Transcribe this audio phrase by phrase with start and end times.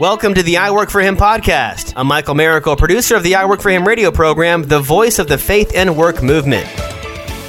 [0.00, 1.92] Welcome to the I Work for Him podcast.
[1.94, 5.28] I'm Michael Miracle, producer of the I Work for Him radio program, the voice of
[5.28, 6.68] the faith and work movement.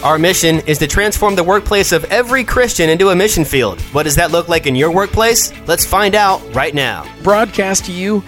[0.03, 3.81] Our mission is to transform the workplace of every Christian into a mission field.
[3.93, 5.51] What does that look like in your workplace?
[5.67, 7.11] Let's find out right now.
[7.23, 8.21] Broadcast to you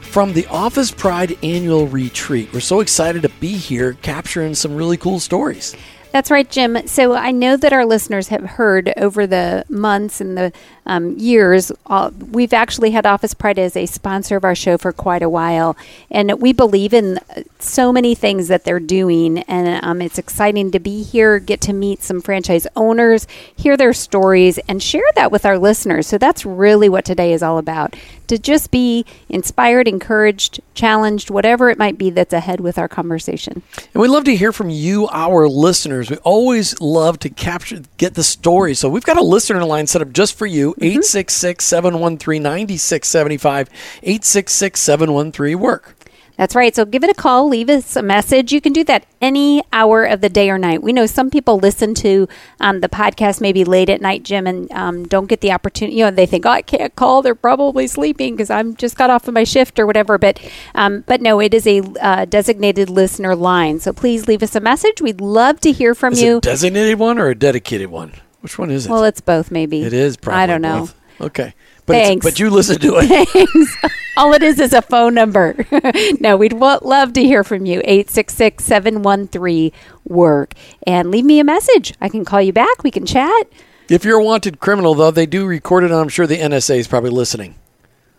[0.00, 2.52] from the Office Pride Annual Retreat.
[2.52, 5.76] We're so excited to be here capturing some really cool stories.
[6.12, 6.88] That's right, Jim.
[6.88, 10.52] So I know that our listeners have heard over the months and the
[10.84, 14.92] um, years, uh, we've actually had Office Pride as a sponsor of our show for
[14.92, 15.76] quite a while.
[16.10, 17.20] And we believe in
[17.60, 19.38] so many things that they're doing.
[19.42, 23.92] And um, it's exciting to be here, get to meet some franchise owners, hear their
[23.92, 26.08] stories, and share that with our listeners.
[26.08, 27.94] So that's really what today is all about
[28.30, 33.62] to just be inspired, encouraged, challenged, whatever it might be that's ahead with our conversation.
[33.92, 36.10] And we love to hear from you, our listeners.
[36.10, 38.74] We always love to capture, get the story.
[38.74, 40.84] So we've got a listener line set up just for you mm-hmm.
[40.84, 43.68] 866 713 9675,
[44.02, 45.96] 866 713 work.
[46.40, 46.74] That's right.
[46.74, 48.50] So give it a call, leave us a message.
[48.50, 50.82] You can do that any hour of the day or night.
[50.82, 52.26] We know some people listen to
[52.60, 55.98] um, the podcast maybe late at night, Jim, and um, don't get the opportunity.
[55.98, 57.20] You know, they think, oh, I can't call.
[57.20, 60.16] They're probably sleeping because I'm just got off of my shift or whatever.
[60.16, 60.40] But,
[60.74, 63.78] um, but no, it is a uh, designated listener line.
[63.78, 65.02] So please leave us a message.
[65.02, 66.38] We'd love to hear from is you.
[66.38, 68.14] a designated one or a dedicated one?
[68.40, 68.90] Which one is it?
[68.90, 69.82] Well, it's both, maybe.
[69.82, 70.78] It is probably I don't know.
[70.78, 70.94] both.
[71.20, 71.54] Okay.
[71.90, 72.26] But, Thanks.
[72.26, 73.26] but you listen to it.
[73.26, 73.76] Thanks.
[74.16, 75.54] All it is is a phone number.
[76.20, 77.80] no, we'd love to hear from you.
[77.84, 79.72] 866 713
[80.04, 80.54] work.
[80.86, 81.94] And leave me a message.
[82.00, 82.82] I can call you back.
[82.82, 83.46] We can chat.
[83.88, 85.90] if you're a wanted criminal, though, they do record it.
[85.90, 87.54] and I'm sure the NSA is probably listening.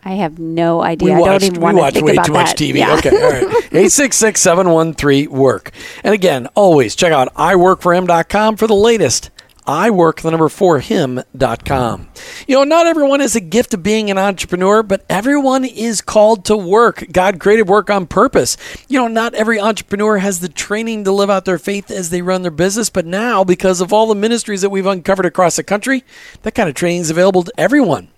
[0.04, 1.14] I have no idea.
[1.14, 2.78] We I don't even want to watched think way too much TV.
[2.78, 2.96] Yeah.
[2.96, 3.42] Okay, all right.
[3.72, 5.70] 866 713 work.
[6.02, 9.30] And again, always check out iworkforhim.com for the latest.
[9.66, 12.08] I work the number for him.com.
[12.46, 16.44] You know, not everyone has a gift of being an entrepreneur, but everyone is called
[16.46, 17.04] to work.
[17.12, 18.56] God created work on purpose.
[18.88, 22.22] You know, not every entrepreneur has the training to live out their faith as they
[22.22, 25.62] run their business, but now, because of all the ministries that we've uncovered across the
[25.62, 26.04] country,
[26.42, 28.08] that kind of training is available to everyone.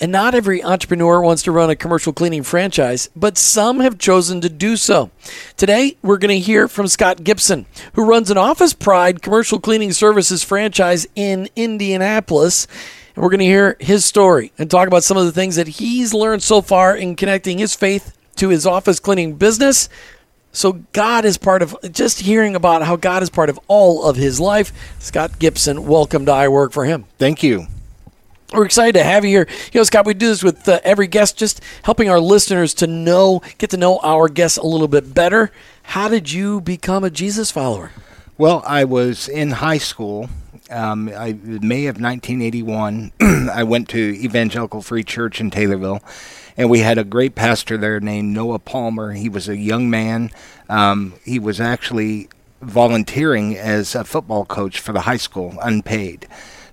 [0.00, 4.40] And not every entrepreneur wants to run a commercial cleaning franchise, but some have chosen
[4.42, 5.10] to do so.
[5.56, 9.92] Today, we're going to hear from Scott Gipson, who runs an Office Pride commercial cleaning
[9.92, 12.68] services franchise in Indianapolis.
[13.16, 15.66] And we're going to hear his story and talk about some of the things that
[15.66, 19.88] he's learned so far in connecting his faith to his office cleaning business.
[20.52, 24.16] So, God is part of just hearing about how God is part of all of
[24.16, 24.72] his life.
[24.98, 27.04] Scott Gipson, welcome to I Work for Him.
[27.18, 27.66] Thank you.
[28.52, 29.48] We're excited to have you here.
[29.72, 32.86] You know, Scott, we do this with uh, every guest, just helping our listeners to
[32.86, 35.52] know, get to know our guests a little bit better.
[35.82, 37.90] How did you become a Jesus follower?
[38.38, 40.30] Well, I was in high school.
[40.70, 43.12] Um, I, May of 1981,
[43.52, 46.02] I went to Evangelical Free Church in Taylorville,
[46.56, 49.12] and we had a great pastor there named Noah Palmer.
[49.12, 50.30] He was a young man.
[50.70, 52.30] Um, he was actually
[52.62, 56.26] volunteering as a football coach for the high school, unpaid.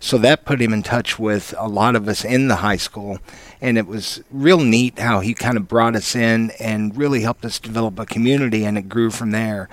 [0.05, 3.17] So that put him in touch with a lot of us in the high school.
[3.59, 7.43] And it was real neat how he kind of brought us in and really helped
[7.43, 9.67] us develop a community, and it grew from there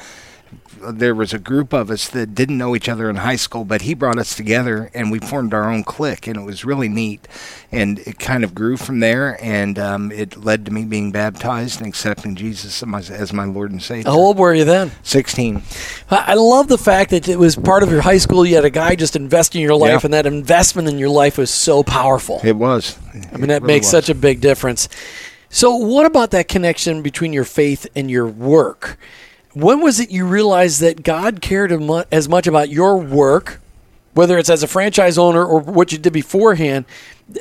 [0.90, 3.82] there was a group of us that didn't know each other in high school, but
[3.82, 7.28] he brought us together and we formed our own clique, and it was really neat.
[7.70, 11.78] And it kind of grew from there, and um, it led to me being baptized
[11.80, 14.10] and accepting Jesus as my, as my Lord and Savior.
[14.10, 14.92] How old were you then?
[15.02, 15.62] 16.
[16.10, 18.44] I love the fact that it was part of your high school.
[18.44, 20.06] You had a guy just investing in your life, Yeah.
[20.06, 22.40] and that investment in your life was so powerful.
[22.44, 22.98] It was.
[23.32, 24.88] I mean, that makes such a big difference.
[25.48, 28.98] So, what about that connection between your faith and your work?
[29.54, 31.72] When was it you realized that God cared
[32.10, 33.60] as much about your work,
[34.14, 36.86] whether it's as a franchise owner or what you did beforehand,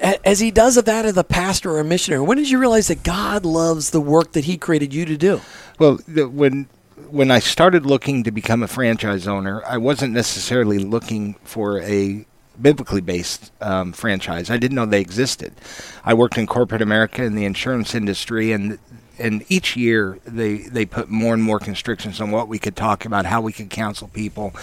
[0.02, 2.24] as He does of that as a pastor or a missionary?
[2.24, 5.42] When did you realize that God loves the work that He created you to do?
[5.80, 6.68] Well, the, when
[7.10, 12.26] when I started looking to become a franchise owner, I wasn't necessarily looking for a
[12.62, 14.50] biblically based um, franchise.
[14.50, 15.54] I didn't know they existed.
[16.06, 18.80] I worked in corporate America in the insurance industry, and
[19.22, 23.06] and each year they they put more and more constrictions on what we could talk
[23.06, 24.54] about, how we could counsel people,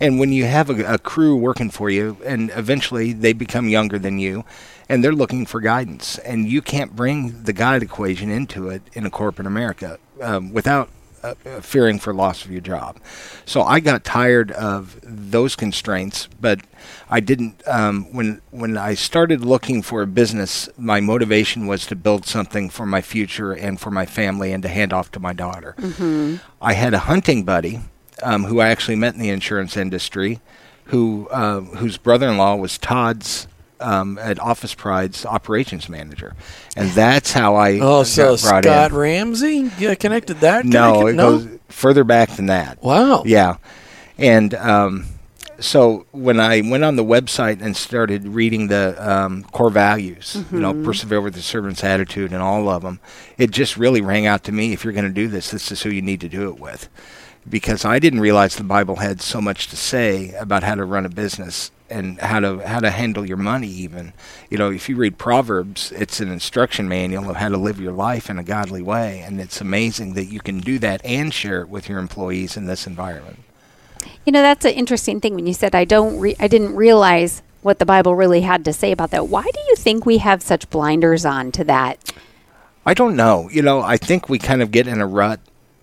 [0.00, 3.98] and when you have a, a crew working for you, and eventually they become younger
[3.98, 4.44] than you.
[4.88, 9.06] And they're looking for guidance, and you can't bring the God equation into it in
[9.06, 10.90] a corporate America um, without
[11.22, 12.98] uh, fearing for loss of your job.
[13.44, 16.60] So I got tired of those constraints, but
[17.10, 17.62] I didn't.
[17.66, 22.70] Um, when when I started looking for a business, my motivation was to build something
[22.70, 25.74] for my future and for my family, and to hand off to my daughter.
[26.60, 27.80] I had a hunting buddy
[28.22, 30.40] um, who I actually met in the insurance industry,
[30.86, 33.46] who uh, whose brother-in-law was Todd's
[33.82, 36.34] um, at Office Pride's operations manager,
[36.76, 38.96] and that's how I Oh, so Scott in.
[38.96, 40.64] Ramsey yeah, connected that?
[40.64, 42.82] No, it goes further back than that.
[42.82, 43.24] Wow.
[43.26, 43.56] Yeah,
[44.18, 45.06] and um,
[45.62, 50.60] so when I went on the website and started reading the um, core values, you
[50.60, 53.00] know, persevere with the servant's attitude and all of them,
[53.38, 54.72] it just really rang out to me.
[54.72, 56.88] If you're going to do this, this is who you need to do it with,
[57.48, 61.06] because I didn't realize the Bible had so much to say about how to run
[61.06, 63.68] a business and how to how to handle your money.
[63.68, 64.12] Even,
[64.50, 67.92] you know, if you read Proverbs, it's an instruction manual of how to live your
[67.92, 71.60] life in a godly way, and it's amazing that you can do that and share
[71.60, 73.38] it with your employees in this environment.
[74.24, 77.42] You know, that's an interesting thing when you said I don't re- I didn't realize
[77.62, 79.28] what the Bible really had to say about that.
[79.28, 82.12] Why do you think we have such blinders on to that?
[82.84, 83.48] I don't know.
[83.52, 85.40] You know, I think we kind of get in a rut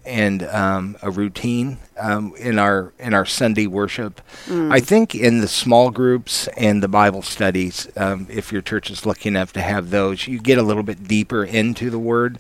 [0.10, 4.22] and um, a routine um, in our in our Sunday worship.
[4.72, 9.06] I think in the small groups and the Bible studies, um, if your church is
[9.06, 12.40] lucky enough to have those, you get a little bit deeper into the Word,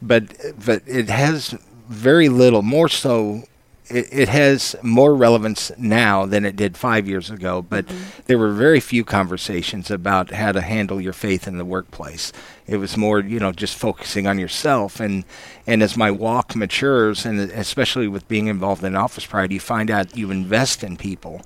[0.00, 0.24] but
[0.64, 1.54] but it has
[1.88, 2.62] very little.
[2.62, 3.42] More so,
[3.90, 7.62] it, it has more relevance now than it did five years ago.
[7.62, 8.22] But mm-hmm.
[8.26, 12.32] there were very few conversations about how to handle your faith in the workplace.
[12.66, 15.00] It was more, you know, just focusing on yourself.
[15.00, 15.24] And
[15.66, 19.90] and as my walk matures, and especially with being involved in Office Pride, you find
[19.90, 21.42] out you invest in people.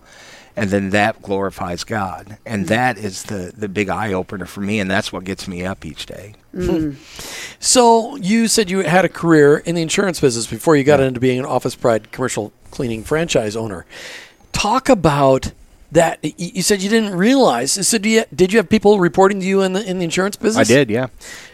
[0.55, 4.81] And then that glorifies God, and that is the the big eye opener for me,
[4.81, 6.35] and that's what gets me up each day.
[7.59, 11.21] So you said you had a career in the insurance business before you got into
[11.21, 13.87] being an Office Pride commercial cleaning franchise owner.
[14.53, 15.53] Talk about
[15.93, 16.19] that.
[16.23, 17.73] You said you didn't realize.
[17.87, 20.37] So do you, did you have people reporting to you in the in the insurance
[20.37, 20.69] business?
[20.69, 21.07] I did, yeah.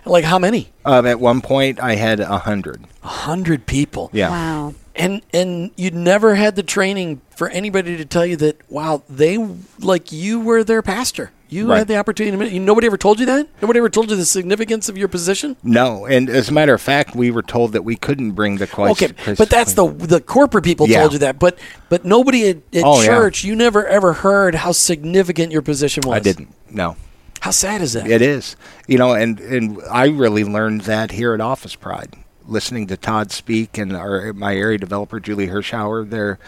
[0.05, 0.71] Like how many?
[0.85, 2.85] Um, at one point, I had a hundred.
[3.05, 4.11] A hundred people.
[4.13, 4.31] Yeah.
[4.31, 4.75] Wow.
[4.99, 9.39] And and you never had the training for anybody to tell you that wow they
[9.79, 11.31] like you were their pastor.
[11.51, 11.79] You Right.
[11.79, 12.51] had the opportunity.
[12.51, 13.49] To, nobody ever told you that.
[13.63, 15.57] Nobody ever told you the significance of your position.
[15.63, 18.67] No, and as a matter of fact, we were told that we couldn't bring the
[18.67, 19.03] Christ.
[19.03, 21.01] Okay, Christ- but that's the the corporate people Yeah.
[21.01, 21.39] told you that.
[21.39, 21.59] But
[21.89, 23.07] but nobody at, at Oh, yeah.
[23.07, 26.17] church, you never ever heard how significant your position was.
[26.17, 26.49] I didn't.
[26.71, 26.97] No,
[27.41, 28.11] How sad is that?
[28.11, 28.57] it is.
[28.87, 32.15] You know, and and I really learned that here at Office Pride,
[32.49, 36.09] listening to Todd speak and our my area developer Julie Hirschauer.
[36.09, 36.39] They're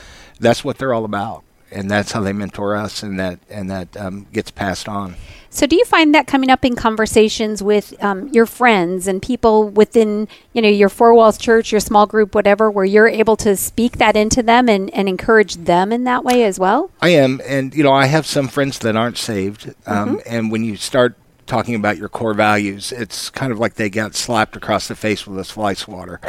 [0.41, 3.97] that's what they're all about, and that's how they mentor us, and that and that
[3.97, 5.17] um, gets passed on.
[5.53, 9.69] So, do you find that coming up in conversations with um, your friends and people
[9.69, 13.57] within, you know, your four walls church, your small group, whatever, where you're able to
[13.57, 16.93] speak that into them and, and encourage them in that way as well?
[17.03, 20.63] I am, and you know, I have some friends that aren't saved, um, and when
[20.63, 21.17] you start
[21.51, 25.27] talking about your core values, it's kind of like they got slapped across the face
[25.27, 26.21] with a fly swatter.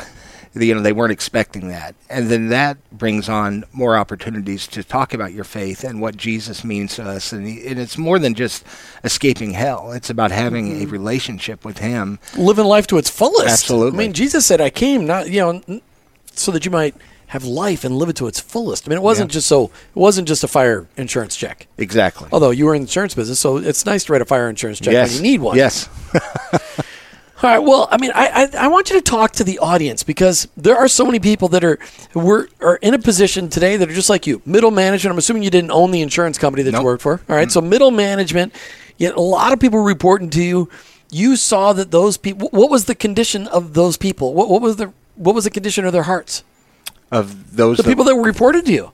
[0.54, 5.14] You know, they weren't expecting that, and then that brings on more opportunities to talk
[5.14, 8.66] about your faith and what Jesus means to us, and, and it's more than just
[9.06, 9.94] escaping hell.
[9.94, 10.92] It's about having a mm-hmm.
[10.92, 12.20] relationship with Him.
[12.36, 13.48] Living life to its fullest.
[13.48, 13.98] Absolutely.
[13.98, 15.82] I mean, Jesus said, "I came not you know
[16.34, 16.96] so that you might
[17.32, 19.36] have life and live it to its fullest." I mean, it wasn't Yeah.
[19.36, 19.66] just so.
[19.66, 21.68] It wasn't just a fire insurance check.
[21.78, 22.30] Exactly.
[22.32, 24.80] Although you were in the insurance business, so it's nice to write a fire insurance
[24.80, 25.10] check yes.
[25.16, 25.58] when you need one.
[25.58, 25.90] Yes.
[27.44, 27.58] All right.
[27.60, 30.78] Well, I mean, I, I I want you to talk to the audience because there
[30.78, 31.80] are so many people that are
[32.14, 35.12] were are in a position today that are just like you, middle management.
[35.12, 36.82] I'm assuming you didn't own the insurance company that Nope.
[36.82, 37.20] you worked for.
[37.28, 37.52] All right.
[37.52, 38.54] So middle management.
[38.98, 40.70] Yet a lot of people reporting to you.
[41.10, 42.50] You saw that those people.
[42.52, 44.36] What was the condition of those people?
[44.36, 46.44] What, what was the what was the condition of their hearts?
[47.12, 48.92] Of those The people that were reported to you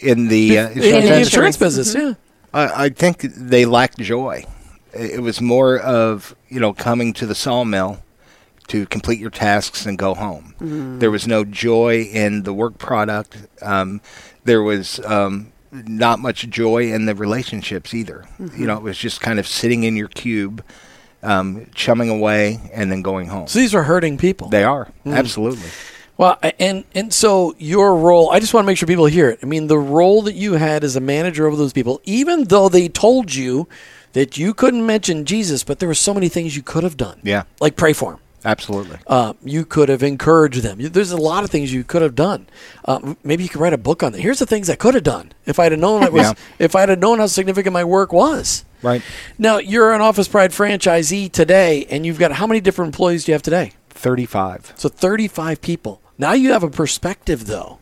[0.00, 1.94] in the uh, in, insurance the insurance business.
[1.94, 2.14] Yeah.
[2.54, 4.44] I, I think they lacked joy.
[4.92, 8.02] It was more of you know coming to the sawmill
[8.68, 10.54] to complete your tasks and go home.
[10.98, 13.36] There was no joy in the work product.
[13.60, 14.00] Um,
[14.44, 18.24] there was um, not much joy in the relationships either.
[18.38, 20.64] You know, it was just kind of sitting in your cube,
[21.22, 23.48] um, chumming away, and then going home.
[23.48, 24.48] So these are hurting people.
[24.48, 25.68] They are absolutely.
[26.22, 29.40] Well, and and so your role, I just want to make sure people hear it.
[29.42, 32.68] I mean, the role that you had as a manager over those people, even though
[32.68, 33.66] they told you
[34.12, 37.18] that you couldn't mention Jesus, but there were so many things you could have done.
[37.24, 37.42] Yeah.
[37.60, 38.20] like pray for them.
[38.44, 38.98] Absolutely.
[39.06, 40.78] Uh, you could have encouraged them.
[40.80, 42.46] There's a lot of things you could have done.
[42.84, 44.20] Uh, maybe you could write a book on that.
[44.20, 46.22] Here's the things I could have done if I'd have known it was.
[46.26, 46.34] Yeah.
[46.58, 48.64] If I'd have known how significant my work was.
[48.82, 49.02] Right.
[49.38, 53.32] Now you're an Office Pride franchisee today, and you've got how many different employees do
[53.32, 53.72] you have today?
[53.90, 54.72] Thirty-five.
[54.76, 56.01] So 35 people.
[56.18, 57.78] Now you have a perspective, though.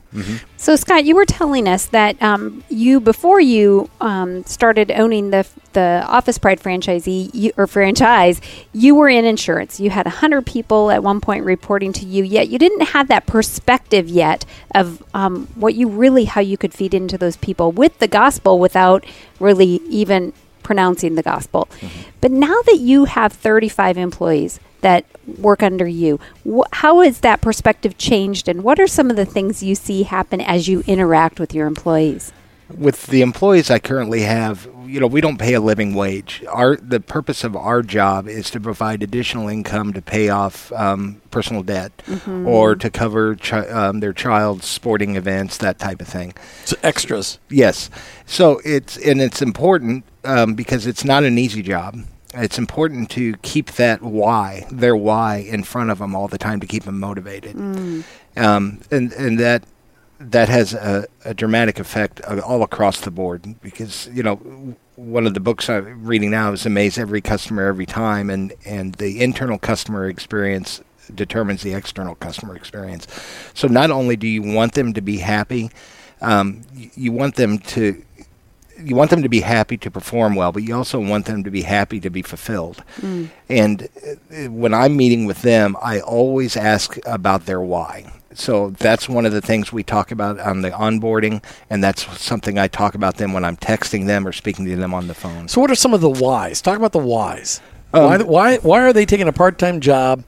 [0.56, 5.46] So, Scott, you were telling us that um, you, before you um, started owning the
[5.72, 8.40] the Office Pride franchisee you, or franchise,
[8.72, 9.78] you were in insurance.
[9.78, 13.26] You had hundred people at one point reporting to you, yet you didn't have that
[13.26, 14.44] perspective yet
[14.74, 18.58] of um, what you really how you could feed into those people with the gospel
[18.58, 19.04] without
[19.38, 20.32] really even
[20.64, 21.68] pronouncing the gospel.
[22.20, 25.04] But now that you have 35 employees that
[25.38, 26.18] work under you,
[26.48, 30.04] wh- how has that perspective changed, and what are some of the things you see
[30.04, 32.32] happen as you interact with your employees?
[32.76, 36.44] with the employees I currently have, you know, we don't pay a living wage.
[36.48, 41.20] Our the purpose of our job is to provide additional income to pay off um,
[41.30, 41.92] personal debt
[42.26, 46.34] or to cover chi- um, their child's sporting events, that type of thing.
[46.62, 47.38] It's extras.
[47.48, 47.90] Yes.
[48.26, 51.98] So it's and it's important um, because it's not an easy job.
[52.34, 56.60] It's important to keep that why, their why, in front of them all the time
[56.60, 57.56] to keep them motivated,
[58.36, 59.64] um, and and that
[60.20, 64.36] that has a, a dramatic effect all across the board because you know
[64.96, 68.94] one of the books I'm reading now is amaze every customer every time and and
[68.96, 70.82] the internal customer experience
[71.12, 73.08] determines the external customer experience.
[73.54, 75.70] So not only do you want them to be happy
[76.20, 76.62] um,
[76.94, 78.02] you want them to
[78.82, 81.50] you want them to be happy to perform well, but you also want them to
[81.50, 82.82] be happy to be fulfilled.
[83.48, 88.12] And uh, when I'm meeting with them, I always ask about their why.
[88.32, 92.58] So that's one of the things we talk about on the onboarding, and that's something
[92.58, 95.48] I talk about them when I'm texting them or speaking to them on the phone.
[95.48, 96.62] So, what are some of the whys?
[96.62, 97.60] Talk about the whys.
[97.92, 100.22] Um, why, why, why are they taking a part time job,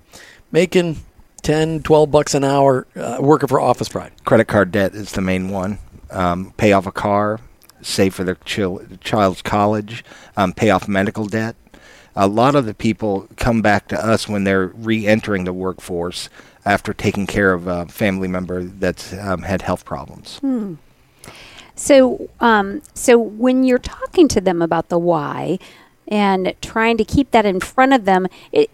[0.51, 0.97] making
[1.43, 4.13] 10, 12 bucks an hour, uh, working for Office Pride?
[4.25, 5.79] Credit card debt is the main one.
[6.11, 7.39] Um, pay off a car,
[7.83, 10.05] save for their chil- child's college,
[10.37, 11.57] um, pay off medical debt.
[12.15, 16.29] A lot of the people come back to us when they're re-entering the workforce
[16.65, 20.41] after taking care of a family member that's um, had health problems.
[21.75, 25.59] So, um, so when you're talking to them about the why
[26.07, 28.71] and trying to keep that in front of them, it,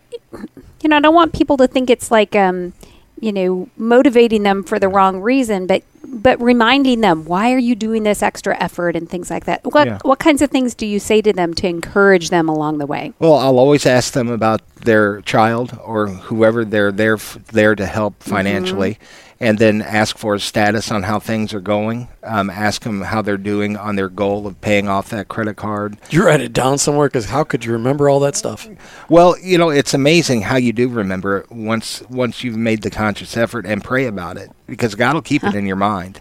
[0.82, 2.72] you know, I don't want people to think it's like, um,
[3.20, 7.74] you know, motivating them for the wrong reason, but but reminding them why are you
[7.74, 9.60] doing this extra effort and things like that.
[9.64, 9.98] What Yeah.
[10.02, 13.12] what kinds of things do you say to them to encourage them along the way?
[13.18, 17.86] Well, I'll always ask them about their child or whoever they're there f- there to
[17.86, 19.27] help financially, mm-hmm.
[19.40, 22.08] And then ask for a status on how things are going.
[22.24, 25.96] Um, ask them how they're doing on their goal of paying off that credit card.
[26.10, 27.06] You write it down somewhere?
[27.08, 28.68] Because how could you remember all that stuff?
[29.08, 32.90] Well, you know, it's amazing how you do remember it once once you've made the
[32.90, 36.20] conscious effort and pray about it, because God will keep it in your mind.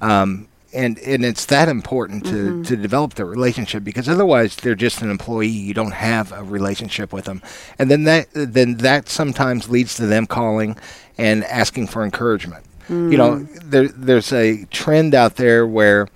[0.00, 5.02] Um, and and it's that important to, to develop the relationship because otherwise they're just
[5.02, 5.48] an employee.
[5.48, 7.42] You don't have a relationship with them,
[7.78, 10.76] and then that then that sometimes leads to them calling
[11.18, 12.64] and asking for encouragement.
[12.88, 16.08] You know, there there's a trend out there where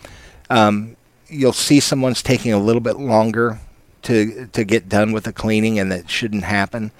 [0.50, 0.96] um,
[1.28, 3.60] you'll see someone's taking a little bit longer
[4.02, 6.90] to to get done with the cleaning, and that shouldn't happen.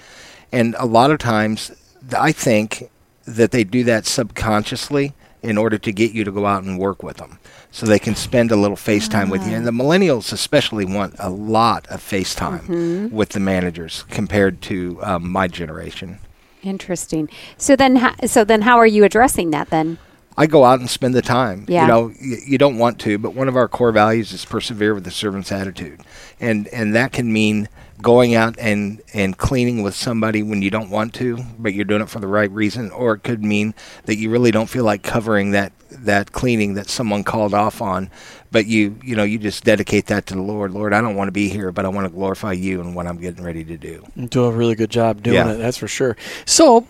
[0.51, 1.71] And a lot of times,
[2.17, 2.89] I think
[3.25, 5.13] that they do that subconsciously
[5.43, 7.39] in order to get you to go out and work with them,
[7.71, 9.55] so they can spend a little FaceTime with you.
[9.55, 15.29] And the millennials especially want a lot of FaceTime with the managers compared to um,
[15.31, 16.19] my generation.
[16.63, 17.29] Interesting.
[17.57, 19.99] So then, ho- so then, how are you addressing that then?
[20.39, 21.65] I go out and spend the time.
[21.67, 21.83] Yeah.
[21.83, 24.93] You know, y- you don't want to, but one of our core values is persevere
[24.93, 26.01] with the servant's attitude,
[26.39, 27.69] and and that can mean
[28.01, 32.01] going out and and cleaning with somebody when you don't want to, but you're doing
[32.01, 33.73] it for the right reason, or it could mean
[34.05, 38.09] that you really don't feel like covering that that cleaning that someone called off on,
[38.51, 40.71] but you you know you just dedicate that to the Lord.
[40.71, 43.07] Lord, I don't want to be here, but I want to glorify you and what
[43.07, 44.05] I'm getting ready to do.
[44.15, 45.53] You do a really good job doing Yeah.
[45.53, 46.15] it, that's for sure.
[46.45, 46.85] So,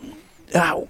[0.54, 0.82] uh,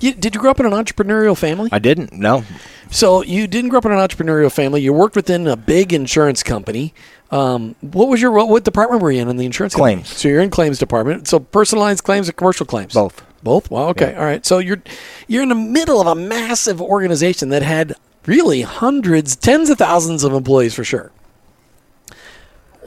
[0.00, 1.68] you, did you grow up in an entrepreneurial family?
[1.72, 2.12] I didn't.
[2.12, 2.44] No.
[2.90, 4.80] So you didn't grow up in an entrepreneurial family.
[4.80, 6.94] You worked within a big insurance company.
[7.30, 9.96] Um, what was your what, what department were you in in the insurance company?
[9.96, 10.16] Claims.
[10.16, 11.26] So you're in claims department.
[11.26, 12.94] So personalized claims and commercial claims.
[12.94, 13.24] Both.
[13.42, 13.70] Both.
[13.70, 13.88] Wow.
[13.88, 14.12] Okay.
[14.12, 14.18] Yeah.
[14.18, 14.46] All right.
[14.46, 14.82] So you're
[15.26, 17.94] you're in the middle of a massive organization that had
[18.26, 21.10] really hundreds, tens of thousands of employees for sure.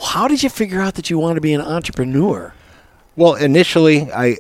[0.02, 2.54] How did you figure out that you wanted to be an entrepreneur?
[3.18, 4.38] Well, initially, I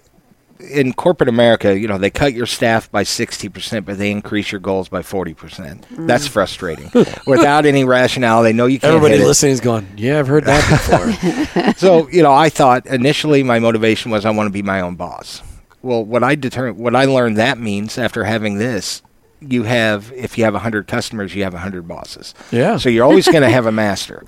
[0.59, 4.51] in corporate America, you know, they cut your staff by sixty percent, but they increase
[4.51, 5.87] your goals by forty percent.
[5.89, 6.07] Mm.
[6.07, 6.91] That's frustrating.
[7.27, 8.93] Without any rationale, they know you can't.
[8.93, 12.85] Everybody hit listening is going, "Yeah, I've heard that before." So you know, I thought
[12.87, 15.41] initially my motivation was I want to be my own boss.
[15.81, 19.01] Well, what I determined, what I learned that means after having this,
[19.39, 22.33] you have if you have hundred customers, you have hundred bosses.
[22.51, 22.77] Yeah.
[22.77, 24.25] So you're always going to have a master,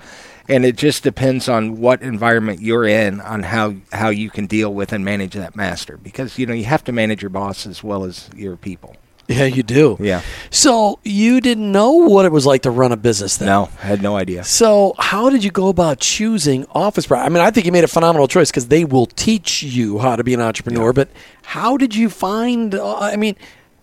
[0.51, 4.73] and it just depends on what environment you're in on how how you can deal
[4.73, 7.81] with and manage that master because you know you have to manage your boss as
[7.81, 8.95] well as your people.
[9.27, 9.95] yeah, you do.
[9.99, 10.21] Yeah.
[10.49, 13.47] So you didn't know what it was like to run a business then?
[13.47, 14.43] No, I had no idea.
[14.43, 17.25] So, how did you go about choosing Office Pride?
[17.25, 20.17] I mean, I think you made a phenomenal choice because they will teach you how
[20.17, 20.91] to be an entrepreneur.
[20.91, 21.09] But
[21.43, 22.75] how did you find?
[22.75, 23.35] Uh, I mean,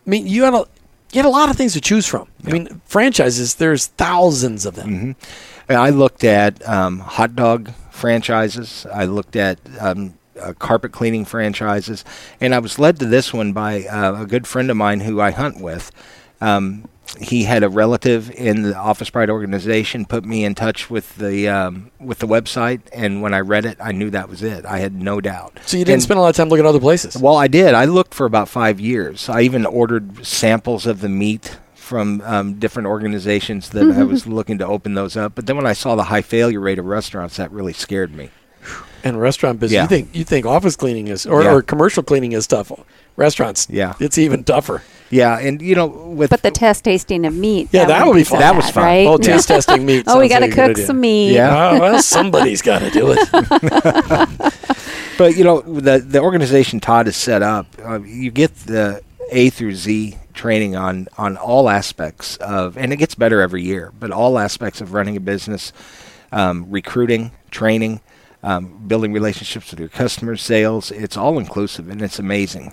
[0.07, 0.67] I mean, you had a
[1.13, 2.29] you had a lot of things to choose from.
[2.47, 4.89] I mean, franchises, there's thousands of them.
[4.89, 5.17] And
[5.77, 8.87] I looked at um, hot dog franchises.
[8.93, 12.05] I looked at um, uh, carpet cleaning franchises,
[12.41, 15.21] and I was led to this one by uh, a good friend of mine who
[15.21, 15.91] I hunt with.
[16.41, 21.17] Um, he had a relative in the Office Pride organization put me in touch with
[21.17, 24.65] the um, with the website, and when I read it, I knew that was it.
[24.67, 25.59] I had no doubt.
[25.65, 27.17] So you didn't And- spend a lot of time looking at other places.
[27.17, 27.75] well, I did.
[27.75, 29.29] I looked for about five years.
[29.29, 31.57] I even ordered samples of the meat
[31.89, 35.35] from um, different organizations that I was looking to open those up.
[35.35, 38.31] But then when I saw the high failure rate of restaurants, that really scared me.
[39.03, 39.83] And restaurant business, Yeah.
[39.83, 41.55] you think you think office cleaning is or, Yeah.
[41.55, 42.71] or commercial cleaning is tough.
[43.17, 43.95] Restaurants, Yeah.
[43.99, 44.83] it's even tougher.
[45.11, 47.69] Yeah, and you know, with But the test tasting of meat.
[47.73, 48.41] Yeah, that would be fun.
[48.41, 48.85] That was fun.
[48.85, 49.07] Right?
[49.07, 50.05] Oh, taste testing meat.
[50.07, 51.33] Oh, we got to cook some meat.
[51.33, 51.71] Yeah.
[51.71, 54.53] Oh, well, somebody's got to do it.
[55.19, 57.67] But you know, the the organization Todd has set up.
[57.85, 59.03] Uh, you get the
[59.33, 63.93] A through Z training on on all aspects of, and it gets better every year.
[63.99, 65.73] But all aspects of running a business,
[66.33, 68.01] um, recruiting, training,
[68.43, 70.91] um, building relationships with your customers, sales.
[70.93, 72.73] It's all inclusive, and it's amazing.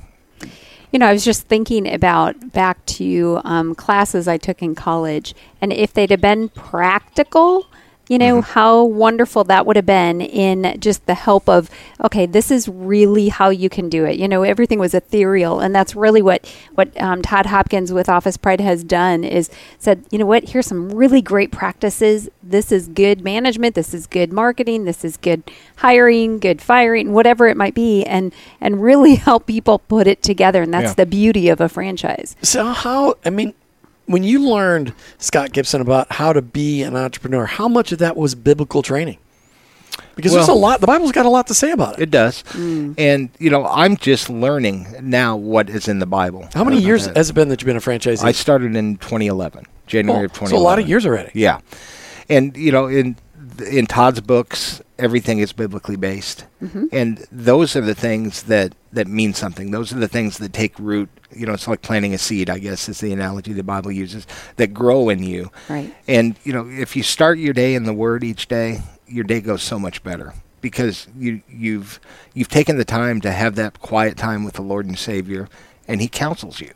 [0.92, 5.34] You know, I was just thinking about back to um, classes I took in college,
[5.60, 7.66] and if they'd have been practical,
[8.08, 8.52] you know, Mm-hmm.
[8.52, 11.70] how wonderful that would have been in just the help of,
[12.04, 14.18] okay, this is really how you can do it.
[14.20, 16.46] You know, everything was ethereal, and that's really what
[16.76, 20.68] what um, Todd Hopkins with Office Pride has done is said, you know what, here's
[20.68, 22.30] some really great practices.
[22.44, 23.74] This is good management.
[23.76, 24.86] This is good marketing.
[24.86, 25.42] This is good
[25.78, 30.62] hiring, good firing, whatever it might be, and and really help people put it together.
[30.62, 30.94] And that's Yeah.
[30.94, 32.36] the beauty of a franchise.
[32.42, 33.16] So how?
[33.26, 33.54] I mean,
[34.06, 38.16] when you learned Scott Gipson about how to be an entrepreneur, how much of that
[38.16, 39.18] was biblical training?
[40.16, 40.82] Because there's a lot.
[40.82, 42.04] The Bible's got a lot to say about it.
[42.04, 42.96] It does, mm.
[42.98, 46.48] and you know, I'm just learning now what is in the Bible.
[46.54, 48.24] How many years has it been that you've been a franchisee?
[48.24, 50.58] I started in 2011, January Oh, of 2011.
[50.58, 51.32] so a lot of years already.
[51.34, 51.60] Yeah,
[52.30, 53.18] and you know, in
[53.70, 56.86] in Todd's books, everything is biblically based, mm-hmm.
[56.92, 59.72] and those are the things that that mean something.
[59.72, 61.10] Those are the things that take root.
[61.32, 62.50] You know, it's like planting a seed.
[62.50, 65.52] I guess is the analogy the Bible uses that grow in you.
[65.70, 65.94] Right.
[66.08, 69.42] And you know, if you start your day in the Word each day, your day
[69.42, 72.00] goes so much better because you you've
[72.34, 75.48] you've taken the time to have that quiet time with the Lord and Savior,
[75.88, 76.74] and He counsels you.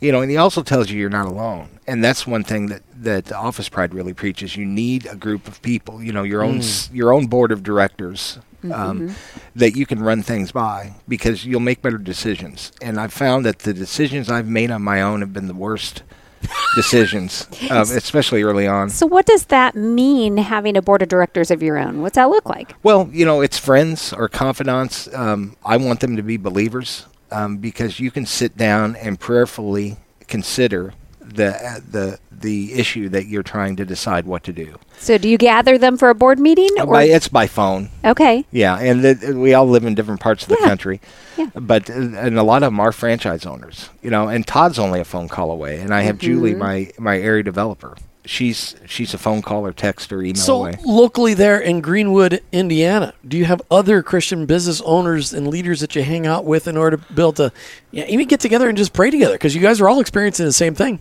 [0.00, 2.82] You know, and He also tells you you're not alone, and that's one thing that
[3.02, 4.56] that Office Pride really preaches.
[4.56, 6.02] You need a group of people.
[6.02, 8.38] You know, your own s- your own board of directors.
[8.72, 9.14] Um,
[9.54, 12.72] that you can run things by because you'll make better decisions.
[12.82, 16.02] And I've found that the decisions I've made on my own have been the worst
[16.74, 18.90] decisions, um, especially early on.
[18.90, 22.02] So, what does that mean having a board of directors of your own?
[22.02, 22.74] What's that look like?
[22.82, 25.12] Well, you know, it's friends or confidants.
[25.14, 29.96] Um, I want them to be believers um, because you can sit down and prayerfully
[30.28, 34.76] consider the uh, the the issue that you're trying to decide what to do.
[34.98, 36.68] So, do you gather them for a board meeting?
[36.78, 37.90] Or By, it's by phone.
[38.04, 40.66] okay, Yeah, and the, we all live in different parts of the Yeah.
[40.68, 41.00] country.
[41.36, 41.50] Yeah.
[41.54, 44.28] But uh, and a lot of them are franchise owners, you know.
[44.28, 46.58] And Todd's only a phone call away, and I have Julie, Mm-hmm.
[46.60, 47.96] my my area developer.
[48.26, 50.74] She's she's a phone call or text or email So away.
[50.84, 55.94] locally there in Greenwood, Indiana, do you have other Christian business owners and leaders that
[55.94, 57.52] you hang out with in order to build a,
[57.92, 59.34] yeah, even get together and just pray together?
[59.34, 60.98] Because you guys are all experiencing the same thing.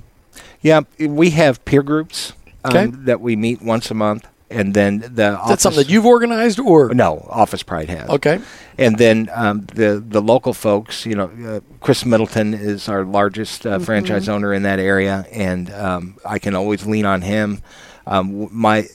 [0.62, 2.34] Yeah, we have peer groups
[2.64, 2.86] um, Okay.
[3.06, 6.05] that we meet once a month, and then the Is that office, something that you've
[6.05, 6.93] organized or?
[6.93, 8.10] no Office Pride has.
[8.10, 8.39] Okay.
[8.77, 13.65] and then um, the the local folks, you know, uh, Chris Middleton is our largest
[13.65, 17.62] uh, franchise owner in that area, and um, I can always lean on him.
[18.08, 18.88] Um, my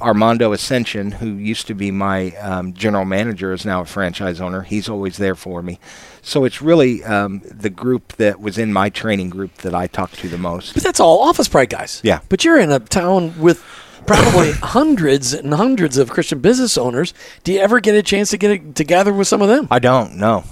[0.00, 4.62] Armando Ascension, who used to be my um, general manager, is now a franchise owner.
[4.62, 5.78] He's always there for me.
[6.22, 10.12] So it's really um, the group that was in my training group that I talk
[10.12, 10.74] to the most.
[10.74, 12.00] But that's all Office Pride guys.
[12.04, 12.20] Yeah.
[12.28, 13.64] But you're in a town with
[14.08, 17.14] probably hundreds and hundreds of Christian business owners.
[17.44, 19.68] Do you ever get a chance to get a, to gather with some of them?
[19.70, 20.44] I don't know.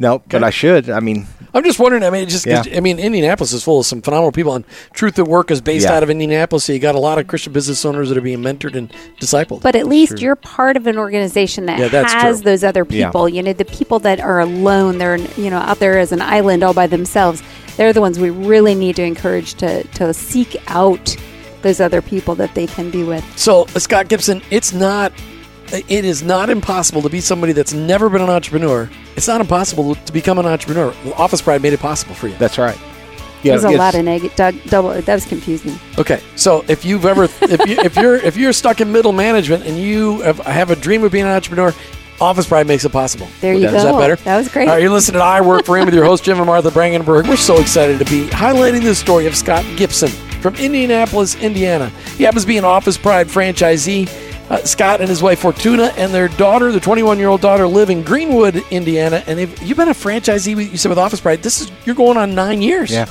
[0.00, 0.88] No, but I should.
[0.88, 2.02] I mean, I'm just wondering.
[2.02, 2.62] I mean, it just Yeah.
[2.74, 5.84] I mean, Indianapolis is full of some phenomenal people, and Truth at Work is based
[5.84, 5.92] Yeah.
[5.94, 6.64] out of Indianapolis.
[6.64, 9.60] So you got a lot of Christian business owners that are being mentored and discipled.
[9.60, 12.44] but at least you're part of an organization that Yeah, has true.
[12.44, 13.08] those other Yeah.
[13.08, 13.28] people.
[13.28, 16.62] You know, the people that are alone, they're you know out there as an island
[16.62, 17.42] all by themselves.
[17.76, 21.14] They're the ones we really need to encourage to to seek out
[21.62, 23.24] those other people that they can be with.
[23.38, 25.12] So, uh, Scott Gipson, it's not.
[25.70, 28.88] It is not impossible to be somebody that's never been an entrepreneur.
[29.16, 30.94] It's not impossible to become an entrepreneur.
[31.14, 32.34] Office Pride made it possible for you.
[32.36, 32.78] that's right.
[33.42, 34.64] Yeah, There's a lot of negative.
[34.66, 34.90] Double.
[34.90, 35.78] That was confusing.
[35.98, 39.64] Okay, so if you've ever, if you if you're if you're stuck in middle management
[39.66, 41.72] and you have, have a dream of being an entrepreneur,
[42.20, 43.28] Office Pride makes it possible.
[43.40, 43.76] There you Is go.
[43.76, 44.16] Is that better?
[44.16, 44.68] That was great.
[44.68, 46.70] All right, you're listening to I Work for Him with your host, Jim and Martha
[46.70, 47.28] Brangenberg.
[47.28, 51.88] We're so excited to be highlighting the story of Scott Gipson from Indianapolis, Indiana.
[52.16, 54.08] He happens to be an Office Pride franchisee.
[54.50, 57.90] Uh, Scott and his wife Fortuna and their daughter, their 21 year old daughter, live
[57.90, 59.22] in Greenwood, Indiana.
[59.26, 61.42] And they've, you've been a franchisee, with- you said, with Office Pride.
[61.42, 62.90] This is you're going on nine years.
[62.90, 63.06] Yeah.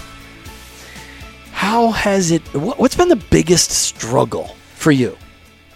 [1.52, 2.42] How has it?
[2.54, 5.18] What's been the biggest struggle for you?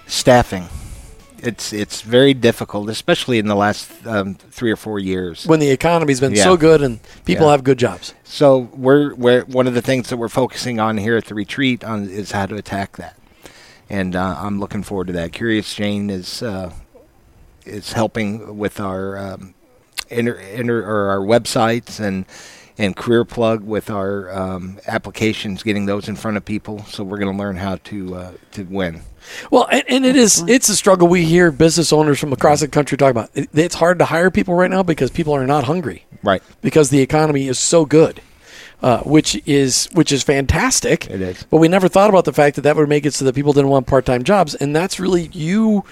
[0.07, 0.67] Staffing.
[1.43, 5.45] It's it's very difficult, especially in the last um, three or four years.
[5.47, 6.43] when the economy's been Yeah.
[6.43, 7.51] so good and people Yeah.
[7.51, 8.13] have good jobs.
[8.23, 11.83] So we're, we're one of the things that we're focusing on here at the retreat
[11.83, 13.17] on is how to attack that,
[13.89, 15.31] and uh, I'm looking forward to that.
[15.33, 16.71] Curious Jane is uh,
[17.65, 19.53] is helping with our um,
[20.09, 22.25] inter, inter, or our websites and
[22.77, 26.83] and CareerPlug with our um, applications, getting those in front of people.
[26.85, 29.01] So we're going to learn how to uh, to win.
[29.49, 32.67] Well, and, and it is it's a struggle we hear business owners from across the
[32.67, 33.29] country talk about.
[33.33, 36.41] It, it's hard to hire people right now because people are not hungry Right.
[36.61, 38.21] because the economy is so good.
[38.83, 41.07] Uh, which is which is fantastic.
[41.07, 41.43] It is.
[41.51, 43.53] but we never thought about the fact that that would make it so that people
[43.53, 45.83] didn't want part-time jobs, and that's really you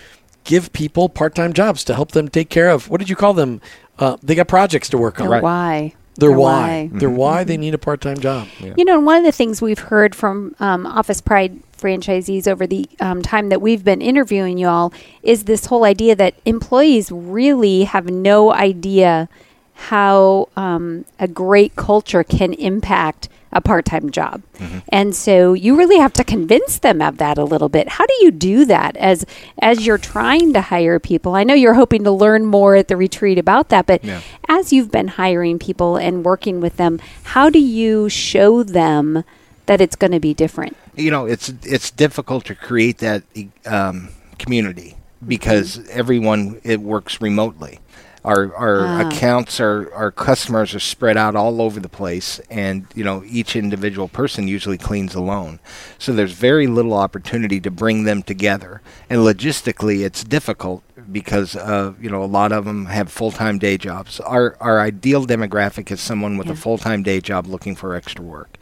[0.44, 2.90] give people part-time jobs to help them take care of.
[2.90, 3.62] What did you call them?
[4.00, 5.30] Uh, they got projects to work on.
[5.30, 5.94] Their why.
[6.16, 6.90] Their Their why.
[6.92, 6.98] why.
[7.00, 8.48] Their why they need a part-time job.
[8.60, 12.68] You know, and one of the things we've heard from um, Office Pride franchisees over
[12.68, 17.12] the um, time that we've been interviewing you all is this whole idea that employees
[17.12, 19.30] really have no idea
[19.74, 24.44] how um, a great culture can impact a part-time job.
[24.90, 27.88] And so you really have to convince them of that a little bit.
[27.88, 29.26] How do you do that as
[29.60, 31.34] as you're trying to hire people?
[31.34, 34.22] I know you're hoping to learn more at the retreat about that, but Yeah.
[34.48, 39.24] as you've been hiring people and working with them, how do you show them
[39.70, 40.76] that it's going to be different?
[40.96, 43.22] you know it's it's difficult to create that
[43.66, 47.80] um, community because everyone it works remotely
[48.26, 49.08] our our Ah.
[49.08, 53.56] accounts our our customers are spread out all over the place and you know each
[53.56, 55.60] individual person usually cleans alone
[55.98, 61.94] so there's very little opportunity to bring them together and logistically it's difficult because uh,
[62.00, 66.00] you know a lot of them have full-time day jobs our our ideal demographic is
[66.00, 68.58] someone with a full-time day job looking for extra work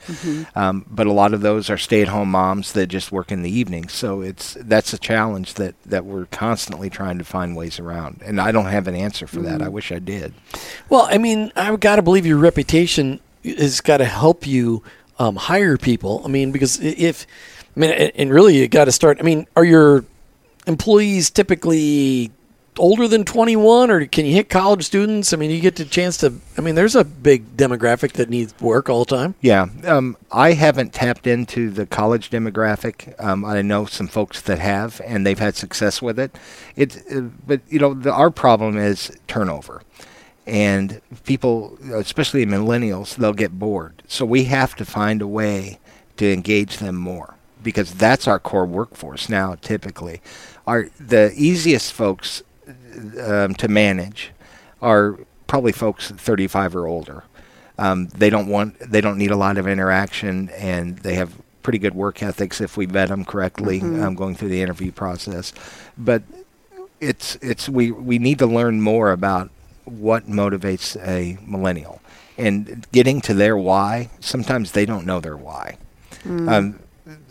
[0.55, 3.93] um, but a lot of those are stay-at-home moms that just work in the evenings.
[3.93, 8.21] So it's that's a challenge that that we're constantly trying to find ways around.
[8.23, 9.61] And I don't have an answer for that.
[9.61, 10.33] I wish I did.
[10.89, 14.83] Well, I mean, I've got to believe your reputation has got to help you
[15.19, 16.21] um, hire people.
[16.23, 17.27] I mean, because if,
[17.75, 19.17] I mean, and really you got to start.
[19.19, 20.05] I mean, are your
[20.67, 22.31] employees typically
[22.79, 25.33] older than 21 or can you hit college students?
[25.33, 28.53] I mean, you get the chance to, I mean, there's a big demographic that needs
[28.59, 29.35] work all the time.
[29.41, 33.13] Yeah, um, I haven't tapped into the college demographic.
[33.23, 36.37] Um, I know some folks that have, and they've had success with it.
[36.75, 39.81] It, uh, but you know, the, our problem is turnover,
[40.45, 44.03] and people, especially millennials, they'll get bored.
[44.07, 45.79] So we have to find a way
[46.17, 49.55] to engage them more because that's our core workforce now.
[49.55, 50.21] Typically,
[50.65, 52.43] our the easiest folks
[53.21, 54.31] um, to manage
[54.81, 57.23] are probably folks 35 or older.
[57.77, 61.77] Um, they don't want, they don't need a lot of interaction, and they have pretty
[61.79, 63.79] good work ethics if we vet them correctly.
[63.81, 65.53] Um, going through the interview process,
[65.97, 66.23] but
[66.99, 69.51] it's it's we we need to learn more about
[69.85, 72.01] what motivates a millennial
[72.37, 74.09] and getting to their why.
[74.19, 75.77] Sometimes they don't know their why.
[76.49, 76.79] Um,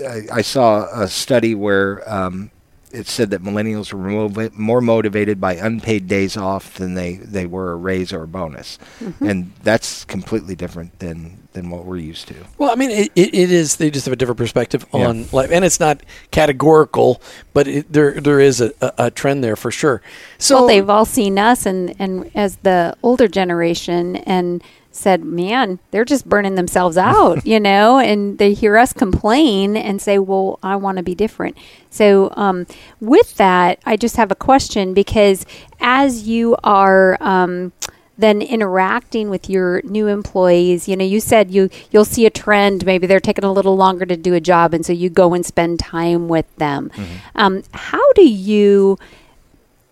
[0.00, 2.50] I, I saw a study where um,
[2.92, 7.72] it said that millennials were more motivated by unpaid days off than they, they were
[7.72, 9.26] a raise or a bonus, mm-hmm.
[9.26, 12.34] and that's completely different than than what we're used to.
[12.58, 13.76] Well, I mean, it, it, it is.
[13.76, 15.08] They just have a different perspective Yeah.
[15.08, 17.20] on life, and it's not categorical,
[17.54, 20.02] but it, there there is a, a, a trend there for sure.
[20.38, 24.62] So well, they've all seen us and, and as the older generation and
[24.96, 30.00] said, man, they're just burning themselves out, you know, and they hear us complain and
[30.00, 31.56] say, well, I want to be different.
[31.90, 32.66] So, um,
[33.00, 35.46] with that, I just have a question because
[35.80, 37.72] as you are, um,
[38.18, 42.86] then interacting with your new employees you know you said you you'll see a trend
[42.86, 45.44] maybe they're taking a little longer to do a job and so you go and
[45.44, 46.90] spend time with them
[47.34, 48.96] um, how do you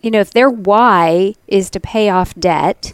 [0.04, 2.92] you know, if their why is to pay off debt,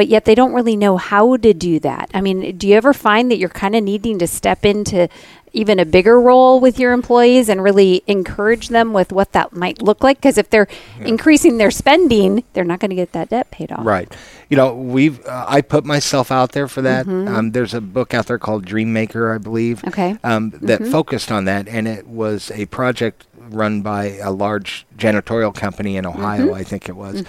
[0.00, 2.10] but yet they don't really know how to do that.
[2.14, 5.10] I mean, do you ever find that you're kind of needing to step into
[5.52, 9.82] even a bigger role with your employees and really encourage them with what that might
[9.82, 10.16] look like?
[10.16, 10.68] Because if they're
[11.00, 13.84] increasing their spending, they're not going to get that debt paid off.
[13.84, 14.10] Right.
[14.48, 17.06] You know, we've uh, I put myself out there for that.
[17.06, 19.84] Um, there's a book out there called Dream Maker, I believe.
[19.84, 20.16] Okay.
[20.24, 25.54] Um, that focused on that, and it was a project run by a large janitorial
[25.54, 27.22] company in Ohio, I think it was.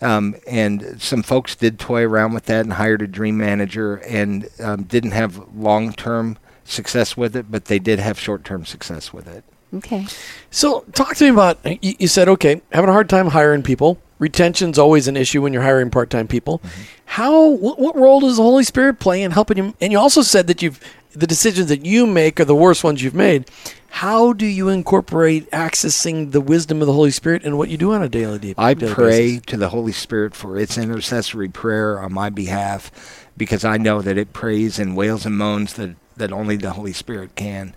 [0.00, 4.48] Um, and some folks did toy around with that and hired a dream manager and
[4.60, 9.12] um, didn't have long term success with it, but they did have short term success
[9.12, 9.44] with it.
[9.74, 10.06] Okay.
[10.50, 11.58] So, talk to me about.
[11.64, 13.98] You, you said, okay, having a hard time hiring people.
[14.18, 16.58] Retention's always an issue when you're hiring part-time people.
[16.58, 16.82] Mm-hmm.
[17.04, 17.48] How?
[17.50, 19.74] What, what role does the Holy Spirit play in helping you?
[19.80, 20.80] And you also said that you've
[21.12, 23.46] the decisions that you make are the worst ones you've made.
[23.90, 27.92] How do you incorporate accessing the wisdom of the Holy Spirit in what you do
[27.92, 29.46] on a daily, daily I daily pray basis?
[29.46, 34.18] to the Holy Spirit for its intercessory prayer on my behalf because I know that
[34.18, 37.74] it prays and wails and moans that, that only the Holy Spirit can.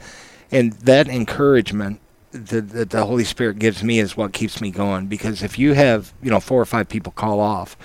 [0.52, 2.00] And that encouragement
[2.32, 5.74] that, that the Holy Spirit gives me is what keeps me going because if you
[5.74, 7.78] have, you know, four or five people call off,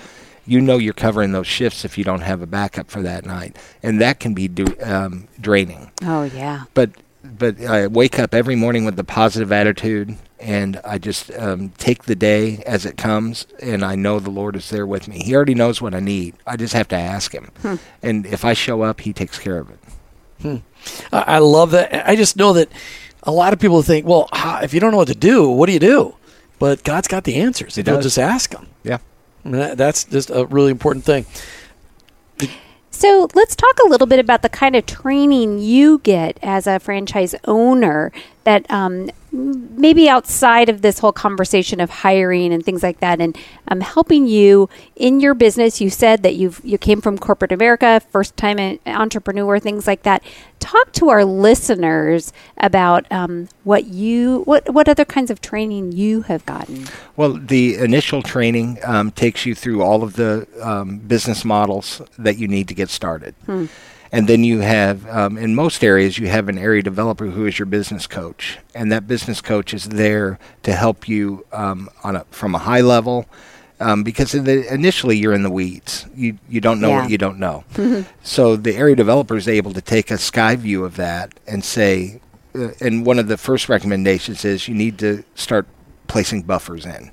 [0.47, 3.57] you know you're covering those shifts if you don't have a backup for that night.
[3.83, 6.65] And that can be do, um, draining Oh yeah.
[6.75, 6.91] but
[7.25, 12.05] but I wake up every morning with a positive attitude, and I just um, take
[12.05, 15.19] the day as it comes, and I know the Lord is there with me.
[15.19, 16.37] He already knows what I need.
[16.47, 17.51] I just have to ask Him,
[18.01, 19.81] and if I show up, He takes care of it.
[20.45, 20.63] I
[21.13, 22.09] I love that.
[22.09, 22.69] I just know that
[23.23, 24.29] a lot of people think, well,
[24.63, 26.15] if you don't know what to do, what do you do?
[26.59, 27.75] But God's got the answers.
[27.75, 28.05] He If you'll does.
[28.07, 28.67] just ask Him.
[28.85, 28.99] Yeah.
[29.45, 31.27] I mean, that, that's just a really important thing.
[32.91, 36.79] So let's talk a little bit about the kind of training you get as a
[36.81, 38.11] franchise owner
[38.45, 43.21] that um, m- maybe outside of this whole conversation of hiring and things like that,
[43.21, 43.37] and
[43.69, 45.81] um, helping you in your business.
[45.81, 50.23] You said that you've you came from corporate America, first time entrepreneur, things like that.
[50.59, 56.23] Talk to our listeners about um, what you what what other kinds of training you
[56.23, 56.87] have gotten.
[57.17, 62.39] Well, the initial training um, takes you through all of the um, business models that
[62.39, 63.35] you need to get started.
[64.13, 67.59] And then you have, um, in most areas, you have an area developer who is
[67.59, 68.59] your business coach.
[68.75, 72.81] And that business coach is there to help you um, on a, from a high
[72.83, 73.27] level.
[73.79, 76.07] Um, because in the, initially you're in the weeds.
[76.15, 77.03] You, you don't know Yeah.
[77.03, 77.65] what you don't know.
[78.23, 82.21] so the area developer is able to take a sky view of that and say,
[82.55, 85.67] uh, and one of the first recommendations is you need to start
[86.07, 87.11] placing buffers in.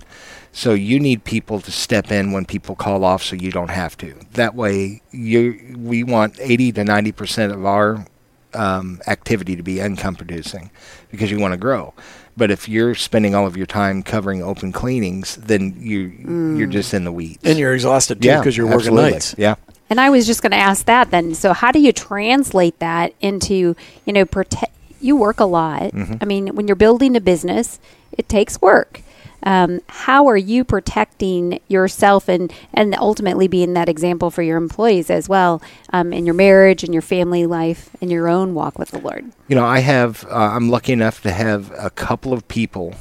[0.55, 3.97] So you need people to step in when people call off, so you don't have
[3.97, 4.15] to.
[4.33, 8.05] That way, you we want 80 to 90 percent of our
[8.53, 10.69] um, activity to be income producing,
[11.09, 11.93] because you want to grow.
[12.37, 16.93] But if you're spending all of your time covering open cleanings, then you you're just
[16.93, 17.43] in the weeds.
[17.43, 19.11] And you're exhausted too yeah, because you're working absolutely.
[19.11, 19.35] nights.
[19.37, 19.55] Yeah.
[19.89, 21.35] And I was just going to ask that then.
[21.35, 24.71] So how do you translate that into, you know, prote-
[25.03, 25.91] you work a lot.
[25.91, 26.15] Mm-hmm.
[26.21, 27.79] I mean, when you're building a business,
[28.13, 29.01] it takes work.
[29.43, 35.09] Um, how are you protecting yourself and, and ultimately being that example for your employees
[35.09, 38.91] as well um, in your marriage and your family life and your own walk with
[38.91, 39.31] the Lord?
[39.47, 40.25] You know, I have.
[40.25, 42.95] Uh, I'm lucky enough to have a couple of people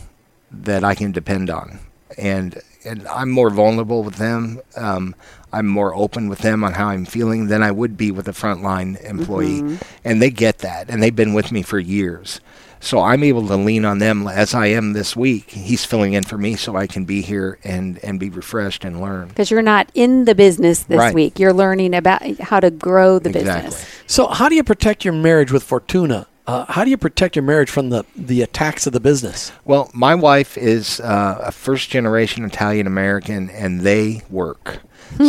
[0.51, 1.79] that I can depend on,
[2.19, 4.61] and and I'm more vulnerable with them.
[4.77, 5.15] Um,
[5.53, 8.33] I'm more open with them on how I'm feeling than I would be with a
[8.33, 12.41] frontline employee, and they get that, and they've been with me for years.
[12.85, 15.51] So I'm able to lean on them as I am this week.
[15.51, 19.01] He's filling in for me, so I can be here and and be refreshed and
[19.01, 19.29] learn.
[19.29, 21.15] Because you're not in the business this Right.
[21.15, 21.39] week.
[21.39, 23.71] You're learning about how to grow the Exactly.
[23.71, 23.87] business.
[24.09, 26.27] So, how do you protect your marriage with Fortuna?
[26.45, 29.53] Uh, how do you protect your marriage from the, the attacks of the business?
[29.65, 34.81] Well, my wife is uh, a first generation Italian American, and they work.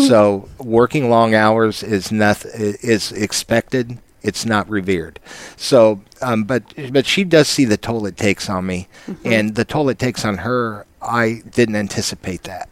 [0.07, 3.99] so working long hours is noth- is expected.
[4.23, 5.19] It's not revered.
[5.57, 8.87] So, um, but but she does see the toll it takes on me,
[9.25, 10.85] and the toll it takes on her.
[11.01, 12.69] I didn't anticipate that.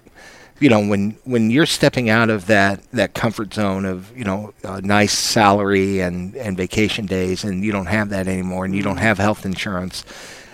[0.59, 4.53] You know, when when you're stepping out of that that comfort zone of you know
[4.63, 8.83] a nice salary and and vacation days, and you don't have that anymore, and you
[8.83, 10.05] don't have health insurance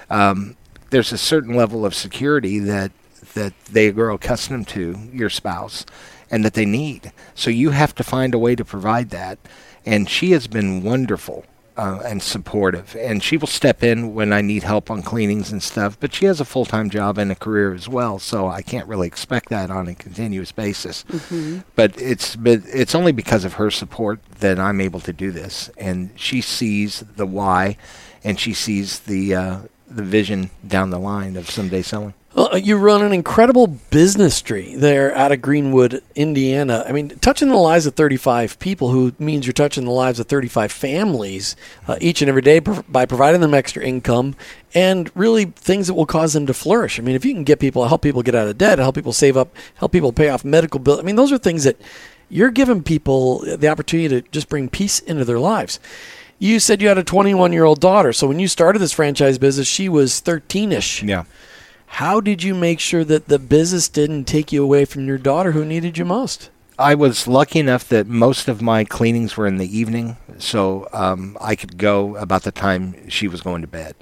[0.10, 0.56] um,
[0.90, 2.92] there's a certain level of security that
[3.34, 5.86] that they grow accustomed to your spouse
[6.32, 7.12] and that they need.
[7.36, 9.38] So you have to find a way to provide that.
[9.88, 11.46] And she has been wonderful
[11.78, 12.96] uh, and supportive.
[13.00, 15.98] And she will step in when I need help on cleanings and stuff.
[16.00, 18.88] But she has a full time job and a career as well, so I can't
[18.88, 21.06] really expect that on a continuous basis.
[21.76, 25.70] But it's but it's only because of her support that I'm able to do this.
[25.78, 27.78] And she sees the why,
[28.24, 32.14] and she sees the uh, the vision down the line of someday selling.
[32.38, 36.86] Well, uh, you run an incredible business tree there out of Greenwood, Indiana.
[36.88, 40.28] I mean, touching the lives of 35 people, who means you're touching the lives of
[40.28, 41.56] 35 families
[41.88, 44.36] uh, each and every day by providing them extra income
[44.76, 47.00] and really things that will cause them to flourish.
[47.00, 49.14] I mean, if you can get people, help people get out of debt, help people
[49.14, 51.00] save up, help people pay off medical bills.
[51.00, 51.82] I mean, those are things that
[52.30, 55.80] you're giving people the opportunity to just bring peace into their lives.
[56.38, 58.14] you said you had a 21 year old daughter.
[58.14, 61.02] So when you started this franchise business, she was 13 ish.
[61.02, 61.24] Yeah.
[61.88, 65.54] How did you make sure that the business didn't take you away from your daughter
[65.54, 66.50] who needed you most?
[66.78, 71.36] I was lucky enough that most of my cleanings were in the evening, so um,
[71.42, 73.96] I could go about the time she was going to bed.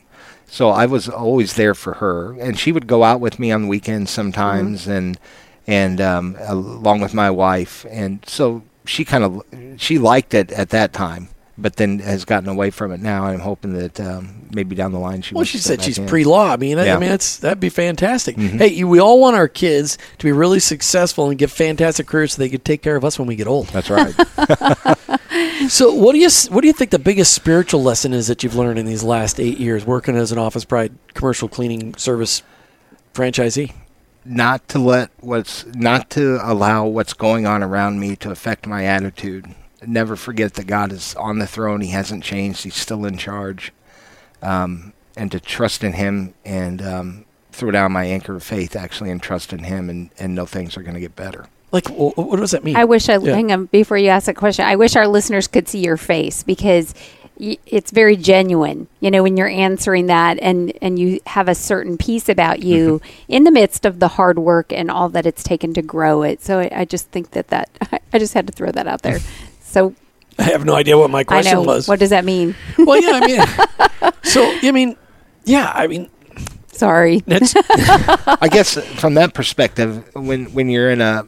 [0.48, 3.64] So I was always there for her, and she would go out with me on
[3.64, 4.92] the weekends sometimes, Mm-hmm.
[4.92, 5.20] and
[5.68, 9.42] and um, along with my wife, and so she kind of
[9.78, 13.26] she liked it at that time, but then has gotten away from it now.
[13.26, 15.34] I'm hoping that um, maybe down the line she.
[15.36, 16.06] Well, she said she's in.
[16.08, 16.52] pre-law.
[16.52, 17.00] I mean, I- I Mm-hmm.
[17.02, 18.36] mean, that's that'd be fantastic.
[18.38, 22.34] Hey, you, we all want our kids to be really successful and get fantastic careers
[22.34, 23.68] so they could take care of us when we get old.
[23.68, 24.14] That's right.
[25.68, 28.56] So, what do you what do you think the biggest spiritual lesson is that you've
[28.56, 32.44] learned in these last eight years working as an Office Pride commercial cleaning service
[33.14, 33.74] franchisee?
[34.28, 38.86] not to let what's not to allow what's going on around me to affect my
[38.86, 39.46] attitude.
[39.86, 41.82] Never forget that God is on the throne.
[41.82, 42.64] He hasn't changed.
[42.64, 43.72] He's still in charge.
[44.42, 49.10] Um, and to trust in Him and um, throw down my anchor of faith, actually,
[49.12, 51.48] and trust in Him, and, and know things are going to get better.
[51.72, 52.76] Like, wh- what does that mean?
[52.76, 53.34] I wish I Yeah.
[53.34, 54.66] hang on before you ask that question.
[54.66, 56.94] I wish our listeners could see your face because
[57.38, 58.88] it's very genuine.
[59.02, 63.02] You know, when you're answering that, and and you have a certain peace about you
[63.28, 66.42] in the midst of the hard work and all that it's taken to grow it.
[66.42, 67.70] So I, I just think that that
[68.14, 69.20] I just had to throw that out there.
[69.76, 69.94] So
[70.40, 71.86] I have no idea what my I question know was.
[71.86, 72.56] what does that mean?
[72.78, 74.96] well, yeah, I mean, so I mean,
[75.44, 76.10] yeah, I mean,
[76.72, 77.22] Sorry.
[77.28, 77.54] it's
[78.42, 81.28] I guess from that perspective, when when you're in a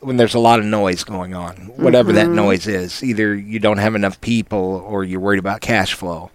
[0.00, 3.78] when there's a lot of noise going on, whatever that noise is, either you don't
[3.78, 6.30] have enough people or you're worried about cash flow,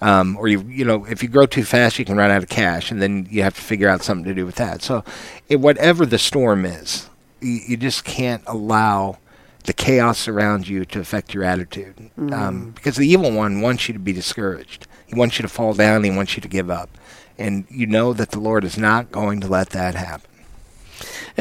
[0.00, 2.48] um, or you you know if you grow too fast, you can run out of
[2.48, 4.82] cash, and then you have to figure out something to do with that.
[4.82, 5.04] So,
[5.48, 7.08] it, whatever the storm is,
[7.40, 9.18] you, you just can't allow
[9.64, 13.94] the chaos around you to affect your attitude, um, because the evil one wants you
[13.94, 14.86] to be discouraged.
[15.06, 16.04] He wants you to fall down.
[16.04, 16.90] He wants you to give up
[17.38, 20.28] and you know that the Lord is not going to let that happen.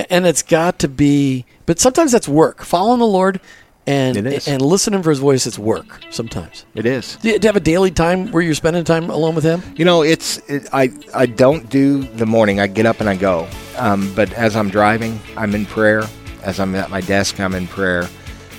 [0.10, 3.42] and it's got to be but sometimes that's work following the lord
[3.86, 7.18] and and listening for his voice it's work sometimes It is.
[7.18, 9.62] do you, do you have a daily time where you're spending time alone with him
[9.76, 12.60] You know, it's it, I I don't do the morning.
[12.62, 13.48] I get up and I go.
[13.78, 16.04] Um, but as I'm driving, I'm in prayer.
[16.44, 18.08] As I'm at my desk, I'm in prayer.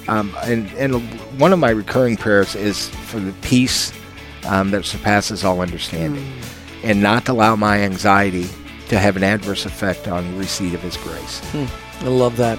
[0.08, 1.02] Um, and and
[1.38, 3.92] one of my recurring prayers is for the peace
[4.46, 6.26] um, that surpasses all understanding,
[6.82, 8.48] and not to allow my anxiety
[8.88, 11.40] to have an adverse effect on the receipt of His grace.
[12.00, 12.58] i love that.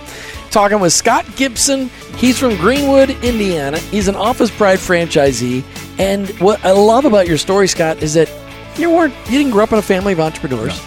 [0.52, 3.78] Talking with scott Gipson he's from greenwood indiana.
[3.80, 5.64] He's an office pride franchisee.
[6.00, 8.32] And what i love about your story scott is that
[8.78, 10.80] you weren't you didn't grow up in a family of entrepreneurs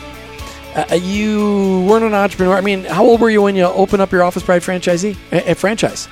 [0.76, 4.02] Uh, uh, you weren't an entrepreneur i mean how old were you when you opened
[4.02, 6.06] up your office pride franchisee a, a franchise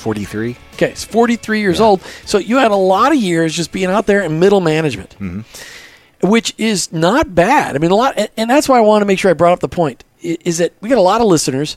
[0.00, 0.56] Forty three.
[0.72, 2.00] Okay, it's 43 years old.
[2.24, 6.26] So you had a lot of years just being out there in middle management, mm-hmm.
[6.26, 7.76] which is not bad.
[7.76, 9.52] I mean, a lot, and, and that's why I want to make sure I brought
[9.52, 11.76] up the point is that we got a lot of listeners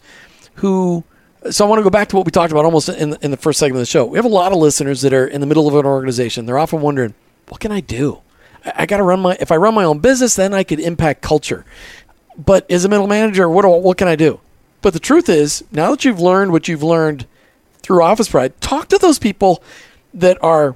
[0.56, 1.04] who.
[1.52, 3.36] So I want to go back to what we talked about almost in, in the
[3.36, 4.06] first segment of the show.
[4.06, 6.46] We have a lot of listeners that are in the middle of an organization.
[6.46, 7.16] They're often wondering,
[7.50, 8.22] what can I do?
[8.66, 9.38] I, got to run my.
[9.40, 11.66] If I run my own business, then I could impact culture.
[12.38, 14.40] But as a middle manager, what what can I do?
[14.82, 17.26] But the truth is, now that you've learned what you've learned
[17.78, 19.64] through Office Pride, talk to those people
[20.14, 20.76] that are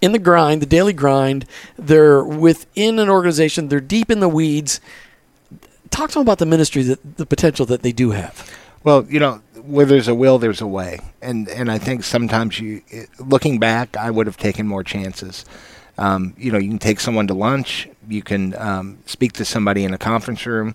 [0.00, 1.46] in the grind, the daily grind.
[1.78, 3.68] They're within an organization.
[3.68, 4.80] They're deep in the weeds.
[5.90, 8.50] Talk to them about the ministry, that the potential that they do have.
[8.84, 12.58] Well, you know, where there's a will, there's a way, and and I think sometimes
[12.58, 12.82] you,
[13.20, 15.44] looking back, I would have taken more chances.
[15.98, 19.84] Um, you know, you can take someone to lunch, you can um, speak to somebody
[19.84, 20.74] in a conference room,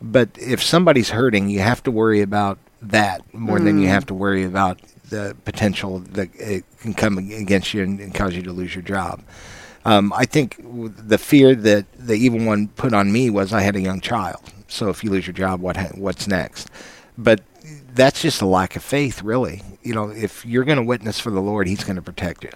[0.00, 4.14] but if somebody's hurting, you have to worry about that more than you have to
[4.14, 8.52] worry about the potential that it can come against you and, and cause you to
[8.52, 9.22] lose your job.
[9.84, 13.76] Um, I think the fear that the evil one put on me was I had
[13.76, 14.40] a young child.
[14.68, 16.68] So if you lose your job, what ha- what's next?
[17.18, 17.42] But
[17.94, 19.62] that's just a lack of faith, really.
[19.82, 22.50] You know, if you're going to witness for the Lord, He's going to protect you,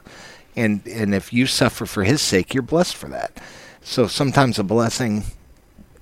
[0.57, 3.41] and and if you suffer for His sake, you're blessed for that.
[3.83, 5.25] So sometimes a blessing,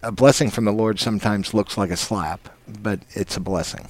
[0.02, 3.88] a blessing from the Lord, sometimes looks like a slap, but it's a blessing.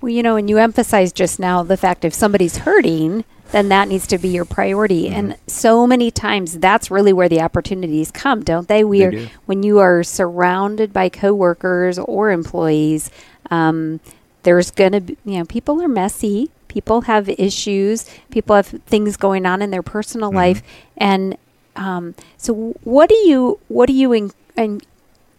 [0.00, 3.88] Well, you know, and you emphasized just now the fact if somebody's hurting, then that
[3.88, 5.08] needs to be your priority.
[5.08, 8.84] And so many times that's really where the opportunities come, don't they?
[8.84, 9.28] We They are do.
[9.46, 13.10] when you are surrounded by coworkers or employees,
[13.50, 14.00] um,
[14.42, 16.50] there's going to be, you know, people are messy.
[16.76, 18.04] People have issues.
[18.30, 20.62] People have things going on in their personal life.
[20.98, 21.38] And
[21.74, 24.82] um, so what do you, what do you, in, in,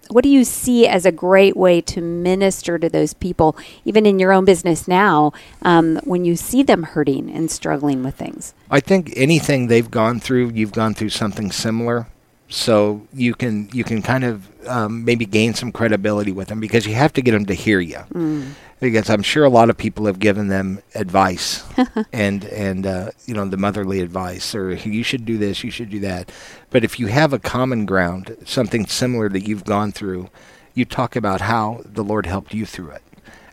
[0.09, 4.17] what do you see as a great way to minister to those people, even in
[4.17, 5.31] your own business now,
[5.61, 8.55] um, when you see them hurting and struggling with things?
[8.71, 12.07] I think anything they've gone through, you've gone through something similar,
[12.49, 16.85] so you can you can kind of um, maybe gain some credibility with them because
[16.85, 17.99] you have to get them to hear you.
[18.13, 18.51] Mm.
[18.79, 21.63] Because I'm sure a lot of people have given them advice
[22.13, 25.89] and and uh, you know the motherly advice or you should do this, you should
[25.89, 26.31] do that.
[26.69, 30.29] But if you have a common ground, something similar that you've gone through,
[30.73, 33.01] you talk about how the Lord helped you through it.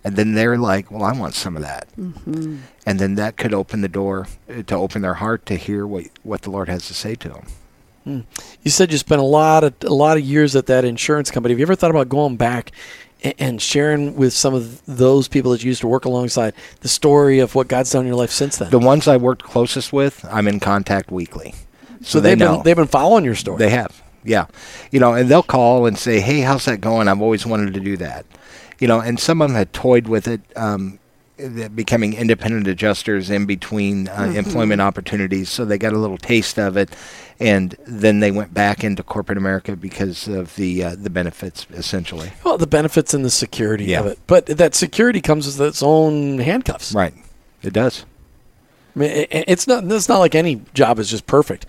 [0.06, 1.88] And then they're like, well, I want some of that.
[1.98, 2.58] Mm-hmm.
[2.84, 6.08] And then that could open the door uh, to open their heart to hear what,
[6.22, 7.46] what the Lord has to say to them.
[8.06, 11.52] You said you spent a lot of a lot of years at that insurance company.
[11.52, 12.72] Have you ever thought about going back
[13.22, 16.88] a- and sharing with some of those people that you used to work alongside the
[16.88, 18.70] story of what God's done in your life since then?
[18.70, 21.54] The ones I worked closest with, I'm in contact weekly.
[22.00, 22.56] So, so they they've know.
[22.56, 23.58] been they've been following your story.
[23.58, 24.02] They have.
[24.22, 24.46] Yeah.
[24.90, 27.08] You know, and they'll call and say, hey, how's that going?
[27.08, 28.26] I've always wanted to do that.
[28.78, 30.98] You know, and some of them had toyed with it, um,
[31.74, 35.48] becoming independent adjusters in between uh, employment opportunities.
[35.50, 36.90] So they got a little taste of it.
[37.40, 42.30] And then they went back into corporate America because of the uh, the benefits, essentially.
[42.44, 44.00] well, the benefits and the security Yeah.
[44.00, 46.92] of it, but that security comes with its own handcuffs.
[46.94, 47.12] Right.
[47.62, 48.04] It does.
[48.94, 49.82] I mean, it, it's not.
[49.90, 51.66] It's not like any job is just perfect.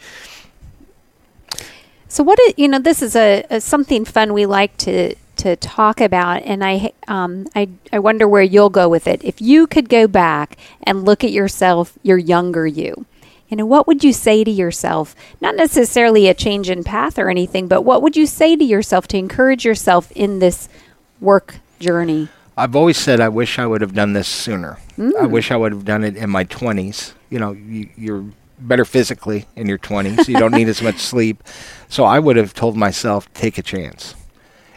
[2.08, 5.56] So what i- you know, this is a, a something fun we like to to
[5.56, 9.24] talk about, and I um I I wonder where you'll go with it.
[9.24, 13.06] If you could go back and look at yourself, your younger you,
[13.48, 15.16] you know, what would you say to yourself?
[15.40, 19.08] Not necessarily a change in path or anything, but what would you say to yourself
[19.10, 20.68] to encourage yourself in this
[21.22, 22.30] work journey?
[22.58, 24.80] I've always said I wish I would have done this sooner.
[25.20, 27.14] I wish I would have done it in my 20s.
[27.30, 28.26] You know, you, you're
[28.60, 30.28] better physically in your 20s.
[30.28, 31.44] You don't need as much sleep.
[31.90, 34.16] So I would have told myself, take a chance.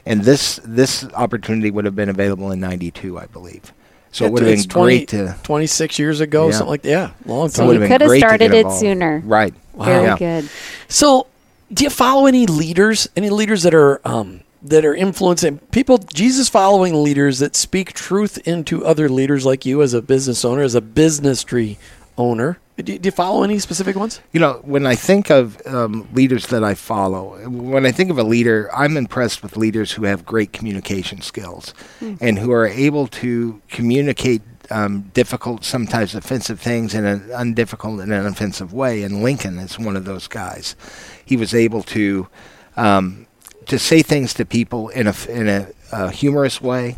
[0.09, 3.72] And this this opportunity would have been available in 92, I believe.
[4.11, 5.36] So it would have It's been great to.
[5.42, 6.52] 26 years ago, Yeah.
[6.52, 6.88] something like that.
[6.88, 7.66] Yeah, long So it time.
[7.68, 9.22] would you could have started it sooner.
[9.24, 9.52] Right.
[9.78, 10.16] Very Yeah.
[10.18, 10.48] good.
[10.88, 11.26] So,
[11.72, 13.09] do you follow any leaders?
[13.16, 15.98] Any leaders that are um, that are influencing people?
[15.98, 20.62] Jesus following leaders that speak truth into other leaders like you as a business owner,
[20.62, 21.76] as a business tree
[22.16, 22.59] owner.
[22.82, 24.20] Do you, do you follow any specific ones?
[24.32, 28.18] You know, when I think of um, leaders that I follow, when I think of
[28.18, 31.74] a leader, I'm impressed with leaders who have great communication skills
[32.20, 38.12] and who are able to communicate um, difficult, sometimes offensive things in an undifficult and
[38.12, 39.02] an offensive way.
[39.02, 40.76] And Lincoln is one of those guys.
[41.24, 42.28] He was able to
[42.76, 43.26] um,
[43.66, 46.96] to say things to people in a in a, a humorous way.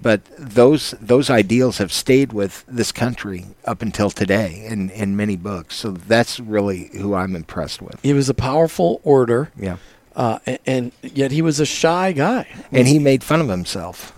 [0.00, 5.36] But those those ideals have stayed with this country up until today in, in many
[5.36, 5.76] books.
[5.76, 8.00] So that's really who I'm impressed with.
[8.02, 9.76] He was a powerful orator, Yeah.
[10.16, 12.46] uh, a- and yet he was a shy guy.
[12.72, 14.12] And he made fun of himself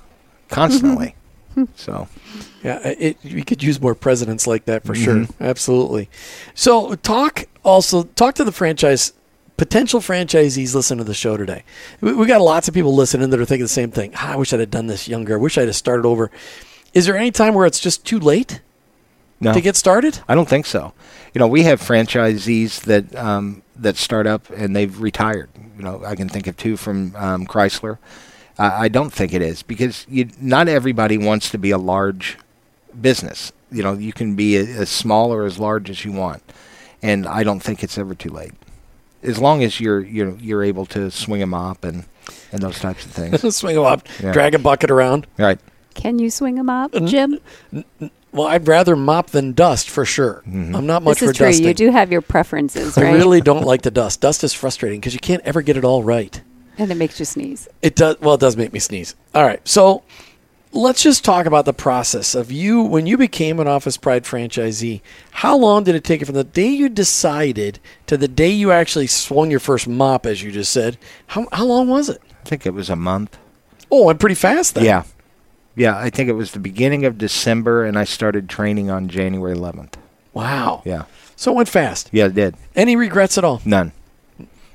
[0.48, 1.16] constantly.
[1.76, 2.08] so
[2.62, 5.26] Yeah, it, we could use more presidents like that for sure.
[5.40, 6.08] Absolutely.
[6.54, 9.12] So talk also talk to the franchise
[9.56, 11.64] potential franchisees listen to the show today.
[12.00, 14.12] We, we got lots of people listening that are thinking the same thing.
[14.16, 15.34] "Ah, I wish I'd have done this younger.
[15.34, 16.30] I wish I'd have started over.
[16.92, 18.60] Is there any time where it's just too late
[19.40, 20.20] no, to get started?
[20.28, 20.92] I don't think so.
[21.32, 25.50] You know, we have franchisees that um, that start up and they've retired.
[25.76, 27.98] You know, I can think of two from um, Chrysler.
[28.56, 32.38] Uh, I don't think it is because you, not everybody wants to be a large
[33.00, 33.52] business.
[33.72, 36.42] You know, you can be a, as small or as large as you want,
[37.02, 38.52] and I don't think it's ever too late.
[39.24, 42.04] As long as you're you're you're able to swing a mop and
[42.52, 43.56] and those types of things.
[43.56, 44.32] Swing them up, Yeah.
[44.32, 45.26] drag a bucket around.
[45.38, 45.58] right.
[45.94, 47.38] Can you swing them up, Jim?
[48.32, 50.42] Well, I'd rather mop than dust for sure.
[50.46, 50.74] Mm-hmm.
[50.74, 51.46] I'm not much this for true.
[51.46, 51.66] dusting.
[51.68, 53.06] You do have your preferences, right?
[53.06, 54.20] I really don't like the dust.
[54.20, 56.40] Dust is frustrating because you can't ever get it all right.
[56.78, 57.68] and it makes you sneeze.
[57.82, 58.18] It does.
[58.20, 59.14] Well, it does make me sneeze.
[59.34, 60.02] All right, so
[60.74, 65.00] let's just talk about the process of you when you became an Office Pride franchisee.
[65.30, 68.72] How long did it take you from the day you decided to the day you
[68.72, 70.98] actually swung your first mop, as you just said?
[71.28, 72.20] How how long was it?
[72.44, 73.38] I think it was a month.
[73.90, 74.84] Oh, and pretty fast then.
[74.84, 75.04] Yeah.
[75.76, 79.56] Yeah, I think it was the beginning of December, and I started training on January
[79.56, 79.94] 11th.
[80.32, 80.82] Wow.
[80.84, 81.04] Yeah.
[81.34, 82.10] So it went fast.
[82.12, 82.54] Yeah, it did.
[82.76, 83.60] Any regrets at all?
[83.64, 83.92] None.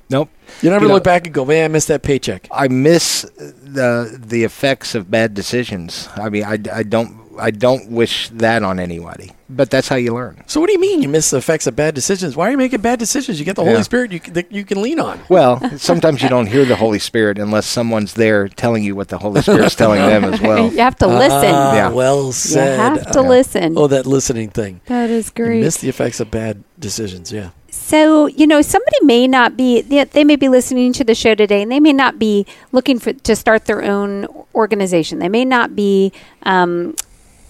[0.10, 0.30] Nope.
[0.62, 3.22] You never You know- look back and go, "Man, I missed that paycheck." I miss
[3.64, 6.10] the the effects of bad decisions.
[6.16, 9.32] I mean, I, I don't I don't wish that on anybody.
[9.52, 10.44] But that's how you learn.
[10.46, 12.36] So what do you mean you miss the effects of bad decisions?
[12.36, 13.40] Why are you making bad decisions?
[13.40, 13.72] You get the Yeah.
[13.72, 15.20] Holy Spirit you, that you can lean on.
[15.28, 19.18] Well, sometimes you don't hear the Holy Spirit unless someone's there telling you what the
[19.18, 20.70] Holy Spirit's telling them as well.
[20.72, 21.52] you have to listen.
[21.52, 21.90] Ah, Yeah.
[21.90, 23.74] well you have to Uh, listen.
[23.76, 24.82] Oh, that listening thing.
[24.86, 25.62] that is You great.
[25.62, 27.32] miss the effects of bad decisions.
[27.32, 27.50] Yeah.
[27.72, 31.34] So, you know, somebody may not be, they, they may be listening to the show
[31.36, 35.20] today and they may not be looking for to start their own organization.
[35.20, 36.12] They may not be
[36.44, 36.96] um,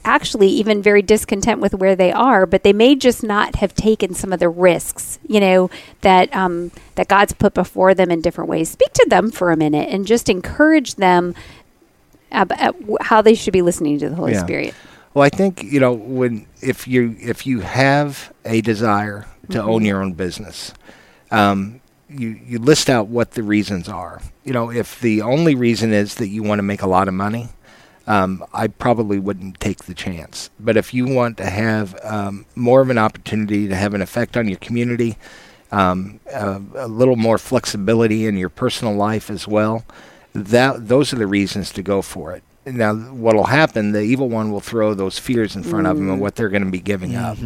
[0.05, 4.13] actually even very discontent with where they are, but they may just not have taken
[4.13, 5.69] some of the risks, you know,
[6.01, 8.69] that, um, that God's put before them in different ways.
[8.69, 11.35] Speak to them for a minute and just encourage them
[12.31, 14.43] about how they should be listening to the Holy Yeah.
[14.43, 14.73] Spirit.
[15.13, 19.83] Well, I think you know when if you if you have a desire to own
[19.83, 20.71] your own business,
[21.31, 24.21] um, you you list out what the reasons are.
[24.43, 27.15] You know, if the only reason is that you want to make a lot of
[27.15, 27.49] money,
[28.09, 30.49] um, I probably wouldn't take the chance.
[30.59, 34.35] But if you want to have um, more of an opportunity to have an effect
[34.35, 35.15] on your community,
[35.71, 39.85] um, uh, a little more flexibility in your personal life as well,
[40.33, 42.43] that those are the reasons to go for it.
[42.65, 43.91] Now, what will happen?
[43.93, 46.65] The evil one will throw those fears in front of them and what they're going
[46.65, 47.37] to be giving up.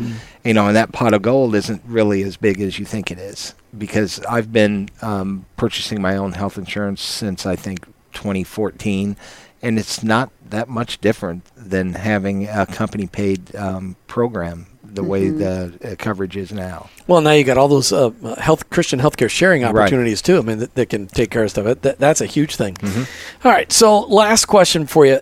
[0.46, 3.20] You know, and that pot of gold isn't really as big as you think it
[3.20, 9.16] is because I've been um, purchasing my own health insurance since I think 2014,
[9.62, 15.30] and it's not that much different than having a company paid um, program the way
[15.30, 16.90] the uh, coverage is now.
[17.08, 19.76] Well, now you got all those uh, health Christian healthcare sharing Right.
[19.76, 20.38] opportunities too.
[20.38, 21.82] I mean, that, that can take care of stuff.
[21.82, 22.76] That, that's a huge thing.
[22.76, 23.48] Mm-hmm.
[23.48, 23.72] All right.
[23.72, 25.20] So, last question for you: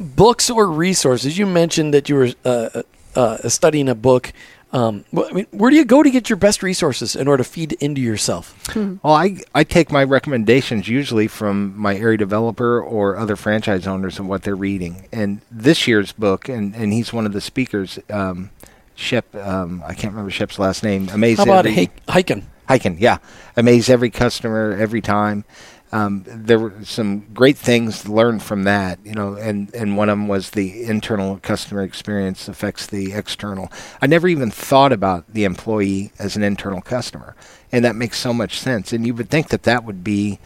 [0.00, 1.36] books or resources?
[1.36, 2.82] You mentioned that you were uh,
[3.14, 4.32] uh, studying a book.
[4.72, 7.42] Um, wh- I mean, where do you go to get your best resources in order
[7.42, 8.54] to feed into yourself?
[8.76, 14.18] Well, I, I take my recommendations usually from my area developer or other franchise owners
[14.18, 15.08] and what they're reading.
[15.12, 18.50] And this year's book, and, and he's one of the speakers, um,
[18.94, 21.08] Shep, um, I can't remember Shep's last name.
[21.12, 22.46] Amaze How about every, hike- hiking?
[22.68, 22.96] hiking?
[22.98, 23.18] Yeah,
[23.56, 25.44] amaze every customer every time.
[25.90, 30.10] Um, there were some great things to learn from that, you know, and, and one
[30.10, 33.72] of them was the internal customer experience affects the external.
[34.02, 37.34] I never even thought about the employee as an internal customer,
[37.72, 38.92] and that makes so much sense.
[38.92, 40.38] And you would think that that would be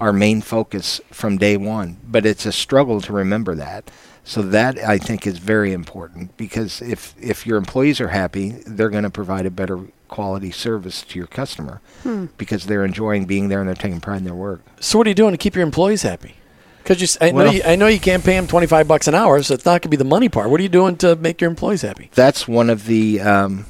[0.00, 3.90] our main focus from day one, but it's a struggle to remember that.
[4.24, 8.90] So that I think is very important because if if your employees are happy, they're
[8.90, 11.80] going to provide a better quality service to your customer
[12.36, 14.60] because they're enjoying being there and they're taking pride in their work.
[14.80, 16.34] So, what are you doing to keep your employees happy?
[16.82, 18.88] Because you, s- I know Well- you, I know you can't pay them twenty five
[18.88, 20.48] bucks an hour, so it's not going to be the money part.
[20.50, 22.10] What are you doing to make your employees happy?
[22.14, 23.66] That's one of the um,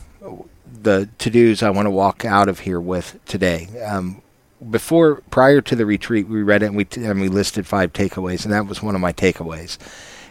[0.82, 3.68] the to dos I want to walk out of here with today.
[3.84, 4.22] Um,
[4.70, 7.92] before prior to the retreat, we read it and we t- and we listed five
[7.92, 9.78] takeaways, and that was one of my takeaways.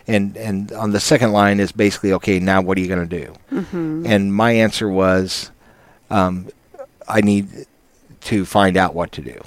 [0.08, 2.40] And and on the second line is basically okay.
[2.40, 3.34] Now what are you going to do?
[4.08, 5.52] And my answer was,
[6.10, 6.48] um,
[7.08, 7.66] I need
[8.22, 9.40] to find out what to do.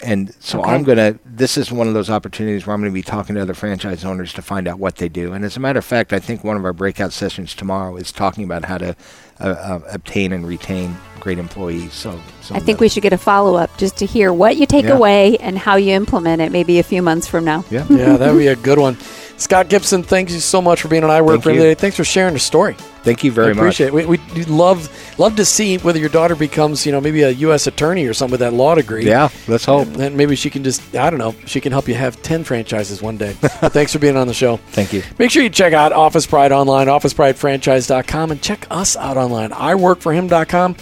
[0.00, 0.70] And so Okay.
[0.70, 3.34] I'm going to, this is one of those opportunities where I'm going to be talking
[3.34, 5.32] to other franchise owners to find out what they do.
[5.32, 8.12] And as a matter of fact, I think one of our breakout sessions tomorrow is
[8.12, 8.94] talking about how to
[9.40, 11.94] uh, uh, obtain and retain great employees.
[11.94, 14.66] So, so I think we should get a follow up just to hear what you
[14.66, 14.92] take Yeah.
[14.96, 17.64] away and how you implement it maybe a few months from now.
[17.68, 17.84] Yeah.
[17.90, 18.96] yeah, that would be a good one.
[19.38, 21.74] Scott Gipson, thank you so much for being on I Work for today.
[21.74, 22.74] Thanks for sharing the story.
[23.04, 24.02] Thank you very I appreciate much.
[24.02, 24.08] it.
[24.08, 27.68] We, we love love to see whether your daughter becomes, you know, maybe a U.S.
[27.68, 29.06] attorney or something with that law degree.
[29.06, 29.86] Yeah, let's hope.
[29.96, 33.00] And maybe she can just, I don't know, she can help you have 10 franchises
[33.00, 33.34] one day.
[33.60, 34.58] But thanks for being on the show.
[34.58, 35.02] Thank you.
[35.18, 40.76] Make sure you check out Office Pride online, officepridefranchise.com, and check us out online, iworkforhim.com.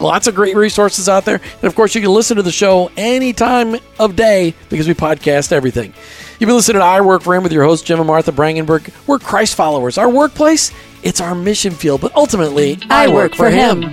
[0.00, 1.36] Lots of great resources out there.
[1.36, 4.94] And of course, you can listen to the show any time of day because we
[4.94, 5.92] podcast everything.
[6.40, 8.90] You've been listening to I Work for Him with your host, Jim and Martha Brangenberg.
[9.06, 9.98] We're Christ followers.
[9.98, 10.72] Our workplace,
[11.02, 13.92] it's our mission field, but ultimately, I work for Him.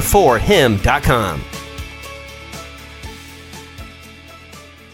[0.00, 1.40] four him.com.